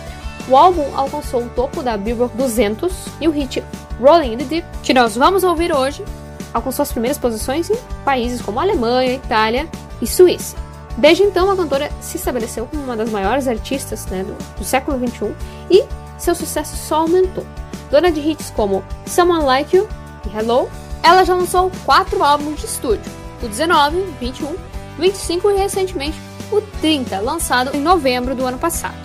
O 0.47 0.55
álbum 0.55 0.95
alcançou 0.95 1.43
o 1.43 1.49
topo 1.49 1.83
da 1.83 1.97
Billboard 1.97 2.37
200 2.37 2.93
e 3.19 3.27
o 3.27 3.31
hit 3.31 3.61
Rolling 3.99 4.33
in 4.33 4.37
the 4.37 4.45
Deep, 4.45 4.67
que 4.81 4.93
nós 4.93 5.17
vamos 5.17 5.43
ouvir 5.43 5.75
hoje, 5.75 6.05
alcançou 6.53 6.83
as 6.83 6.91
primeiras 6.93 7.17
posições 7.17 7.69
em 7.69 7.75
países 8.05 8.41
como 8.41 8.61
Alemanha, 8.61 9.13
Itália 9.13 9.67
e 10.01 10.07
Suíça. 10.07 10.70
Desde 10.97 11.23
então, 11.23 11.49
a 11.49 11.55
cantora 11.55 11.89
se 12.01 12.17
estabeleceu 12.17 12.65
como 12.65 12.83
uma 12.83 12.97
das 12.97 13.09
maiores 13.09 13.47
artistas 13.47 14.05
né, 14.07 14.23
do, 14.23 14.33
do 14.57 14.63
século 14.63 14.97
XXI 14.99 15.33
e 15.69 15.83
seu 16.17 16.35
sucesso 16.35 16.75
só 16.75 17.01
aumentou. 17.01 17.45
Dona 17.89 18.11
de 18.11 18.19
hits 18.19 18.51
como 18.51 18.83
Someone 19.05 19.43
Like 19.43 19.75
You 19.75 19.87
e 20.25 20.37
Hello, 20.37 20.69
ela 21.03 21.23
já 21.23 21.33
lançou 21.33 21.71
quatro 21.85 22.23
álbuns 22.23 22.59
de 22.59 22.65
estúdio, 22.65 23.11
o 23.41 23.47
19, 23.47 24.01
21, 24.19 24.55
25 24.99 25.51
e 25.51 25.57
recentemente 25.57 26.17
o 26.51 26.61
30, 26.79 27.19
lançado 27.19 27.75
em 27.75 27.81
novembro 27.81 28.35
do 28.35 28.45
ano 28.45 28.57
passado. 28.57 28.95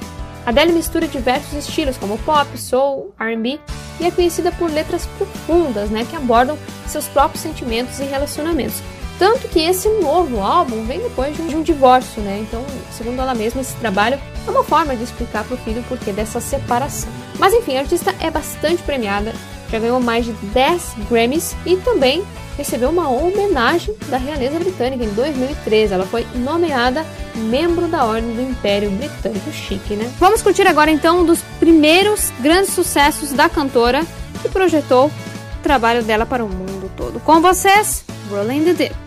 Adele 0.44 0.72
mistura 0.72 1.08
diversos 1.08 1.54
estilos 1.54 1.96
como 1.96 2.18
pop, 2.18 2.46
soul, 2.56 3.12
R&B 3.18 3.58
e 3.98 4.04
é 4.04 4.10
conhecida 4.10 4.52
por 4.52 4.70
letras 4.70 5.06
profundas, 5.18 5.90
né, 5.90 6.06
que 6.08 6.14
abordam 6.14 6.58
seus 6.86 7.06
próprios 7.06 7.42
sentimentos 7.42 7.98
e 7.98 8.04
relacionamentos. 8.04 8.80
Tanto 9.18 9.48
que 9.48 9.60
esse 9.60 9.88
novo 9.88 10.40
álbum 10.40 10.84
vem 10.84 11.00
depois 11.00 11.34
de 11.34 11.42
um, 11.42 11.46
de 11.46 11.56
um 11.56 11.62
divórcio, 11.62 12.20
né? 12.22 12.44
Então, 12.46 12.64
segundo 12.92 13.20
ela 13.20 13.34
mesma, 13.34 13.60
esse 13.60 13.74
trabalho 13.76 14.18
é 14.46 14.50
uma 14.50 14.62
forma 14.62 14.94
de 14.94 15.04
explicar 15.04 15.44
para 15.44 15.54
o 15.54 15.58
filho 15.58 15.80
o 15.80 15.84
porquê 15.84 16.12
dessa 16.12 16.40
separação. 16.40 17.08
Mas 17.38 17.54
enfim, 17.54 17.76
a 17.76 17.80
artista 17.80 18.14
é 18.20 18.30
bastante 18.30 18.82
premiada, 18.82 19.32
já 19.70 19.78
ganhou 19.78 20.00
mais 20.00 20.26
de 20.26 20.32
10 20.32 20.96
Grammys 21.08 21.56
e 21.64 21.76
também 21.78 22.22
recebeu 22.56 22.90
uma 22.90 23.08
homenagem 23.08 23.94
da 24.08 24.16
realeza 24.16 24.58
britânica 24.58 25.04
em 25.04 25.10
2013. 25.10 25.94
Ela 25.94 26.06
foi 26.06 26.26
nomeada 26.34 27.04
membro 27.34 27.86
da 27.86 28.04
Ordem 28.04 28.34
do 28.34 28.42
Império 28.42 28.90
Britânico. 28.90 29.50
Chique, 29.52 29.94
né? 29.94 30.10
Vamos 30.18 30.42
curtir 30.42 30.66
agora 30.66 30.90
então 30.90 31.20
um 31.20 31.24
dos 31.24 31.40
primeiros 31.58 32.30
grandes 32.40 32.72
sucessos 32.72 33.32
da 33.32 33.48
cantora 33.48 34.04
que 34.42 34.48
projetou 34.48 35.06
o 35.06 35.62
trabalho 35.62 36.02
dela 36.02 36.24
para 36.24 36.44
o 36.44 36.48
mundo 36.48 36.90
todo. 36.96 37.20
Com 37.20 37.40
vocês, 37.40 38.04
Rolling 38.30 38.64
the 38.64 38.72
Deep. 38.72 39.05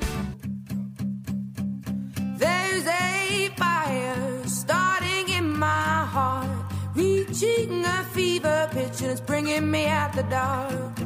Me 9.62 9.86
out 9.88 10.14
the 10.14 10.24
dark. 10.24 10.98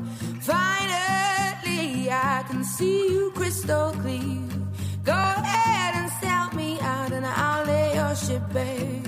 Finally, 0.41 2.09
I 2.11 2.43
can 2.47 2.63
see 2.63 3.07
you 3.09 3.31
crystal 3.31 3.91
clear. 4.01 4.47
Go 5.03 5.13
ahead 5.13 5.95
and 5.95 6.11
sell 6.21 6.51
me 6.53 6.79
out, 6.79 7.11
and 7.11 7.25
I'll 7.25 7.65
lay 7.65 7.95
your 7.95 8.15
ship 8.15 8.41
bare. 8.53 9.02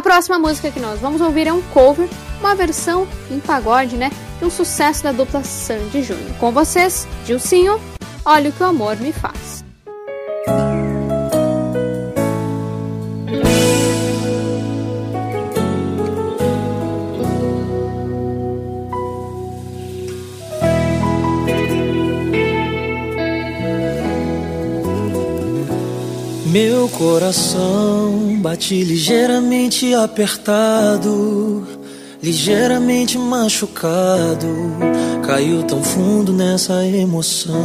Próxima 0.00 0.38
música 0.38 0.70
que 0.70 0.80
nós 0.80 1.00
vamos 1.00 1.20
ouvir 1.20 1.46
é 1.46 1.52
um 1.52 1.60
cover, 1.74 2.08
uma 2.40 2.54
versão 2.54 3.06
em 3.30 3.38
pagode, 3.40 3.96
né? 3.96 4.10
De 4.38 4.44
um 4.46 4.50
sucesso 4.50 5.02
da 5.02 5.12
dupla 5.12 5.44
Sandy 5.44 6.02
Júnior. 6.02 6.32
Com 6.38 6.50
vocês, 6.52 7.06
Dilcinho, 7.26 7.78
Olha 8.24 8.50
o 8.50 8.52
que 8.52 8.62
o 8.62 8.66
amor 8.66 8.96
me 8.98 9.12
faz. 9.12 9.64
Meu 26.52 26.86
coração 26.86 28.36
bate 28.42 28.84
ligeiramente 28.84 29.94
apertado, 29.94 31.66
ligeiramente 32.22 33.16
machucado. 33.16 34.48
Caiu 35.24 35.62
tão 35.62 35.82
fundo 35.82 36.30
nessa 36.30 36.84
emoção. 36.84 37.56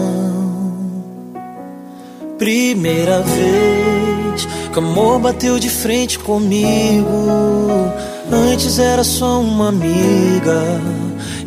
Primeira 2.38 3.20
vez 3.24 4.48
que 4.72 4.80
amor 4.80 5.20
bateu 5.20 5.60
de 5.60 5.70
frente 5.70 6.18
comigo. 6.18 7.92
Antes 8.32 8.80
era 8.80 9.04
só 9.04 9.42
uma 9.42 9.68
amiga, 9.68 10.64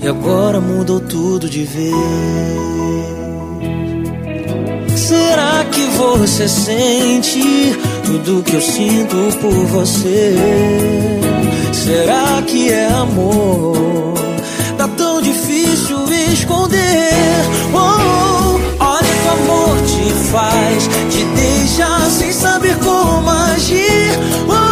e 0.02 0.06
agora 0.06 0.60
mudou 0.60 1.00
tudo 1.00 1.48
de 1.48 1.64
vez. 1.64 1.94
Será 4.94 5.64
você 6.00 6.48
sente 6.48 7.42
tudo 8.04 8.42
que 8.42 8.54
eu 8.54 8.60
sinto 8.60 9.16
por 9.40 9.52
você? 9.66 10.34
Será 11.72 12.42
que 12.46 12.70
é 12.70 12.86
amor? 12.86 14.14
Tá 14.78 14.88
tão 14.88 15.20
difícil 15.20 15.98
esconder. 16.32 17.10
Oh, 17.74 17.78
oh, 17.78 18.84
olha 18.84 19.00
que 19.02 19.28
o 19.28 19.32
amor 19.32 19.76
te 19.86 20.12
faz, 20.30 20.88
te 21.10 21.24
deixa 21.34 22.10
sem 22.10 22.32
saber 22.32 22.76
como 22.78 23.28
agir. 23.30 24.18
Oh, 24.48 24.69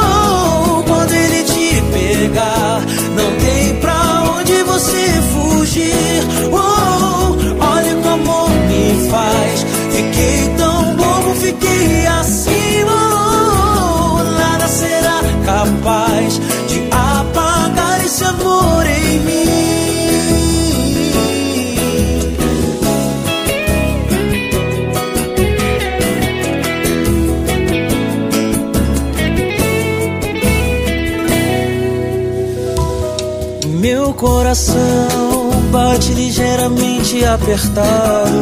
coração 34.49 35.51
bate 35.71 36.15
ligeiramente 36.15 37.23
apertado, 37.23 38.33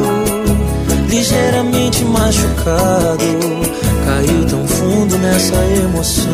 ligeiramente 1.09 2.05
machucado. 2.05 3.25
Caiu 4.05 4.47
tão 4.47 4.65
fundo 4.69 5.19
nessa 5.19 5.57
emoção. 5.85 6.31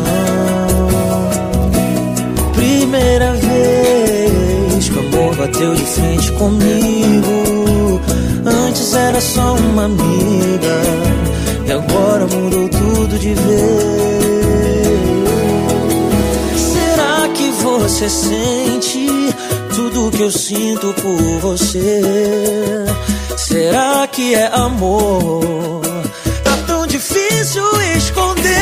Primeira 2.53 3.33
vez 3.33 4.89
que 4.89 4.95
o 4.95 4.99
amor 5.07 5.35
bateu 5.37 5.73
de 5.73 5.85
frente 5.85 6.31
comigo. 6.33 7.99
Antes 8.45 8.93
era 8.93 9.19
só 9.19 9.55
uma 9.55 9.85
amiga, 9.85 10.81
e 11.65 11.71
agora 11.71 12.27
mudou 12.27 12.69
tudo 12.69 13.17
de 13.17 13.33
vez. 13.33 14.13
Será 16.59 17.27
que 17.29 17.49
você 17.63 18.07
sente 18.07 19.23
tudo 19.75 20.11
que 20.11 20.21
eu 20.21 20.31
sinto 20.31 20.93
por 20.93 21.39
você? 21.39 22.01
Será 23.35 24.07
que 24.07 24.35
é 24.35 24.47
amor? 24.47 25.81
Tá 26.43 26.55
tão 26.67 26.85
difícil 26.85 27.63
esconder. 27.97 28.53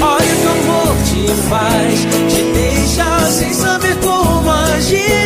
Olha 0.00 0.32
o 0.32 0.36
que 0.40 0.46
o 0.46 0.50
amor 0.50 0.96
te 1.04 1.26
faz, 1.48 2.00
te 2.32 2.42
deixa 2.52 3.30
sem 3.32 3.52
saber 3.52 3.96
como 3.96 4.50
agir. 4.50 5.25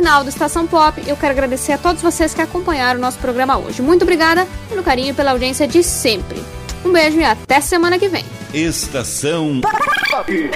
Final 0.00 0.24
do 0.24 0.30
Estação 0.30 0.66
Pop, 0.66 1.02
eu 1.06 1.14
quero 1.14 1.32
agradecer 1.32 1.72
a 1.72 1.78
todos 1.78 2.00
vocês 2.00 2.32
que 2.32 2.40
acompanharam 2.40 2.98
o 2.98 3.02
nosso 3.02 3.18
programa 3.18 3.58
hoje. 3.58 3.82
Muito 3.82 4.00
obrigada 4.00 4.48
pelo 4.66 4.82
carinho 4.82 5.10
e 5.10 5.12
pela 5.12 5.32
audiência 5.32 5.68
de 5.68 5.82
sempre. 5.82 6.42
Um 6.82 6.90
beijo 6.90 7.20
e 7.20 7.24
até 7.24 7.60
semana 7.60 7.98
que 7.98 8.08
vem. 8.08 8.24
Estação 8.54 9.60
Pop. 9.60 10.50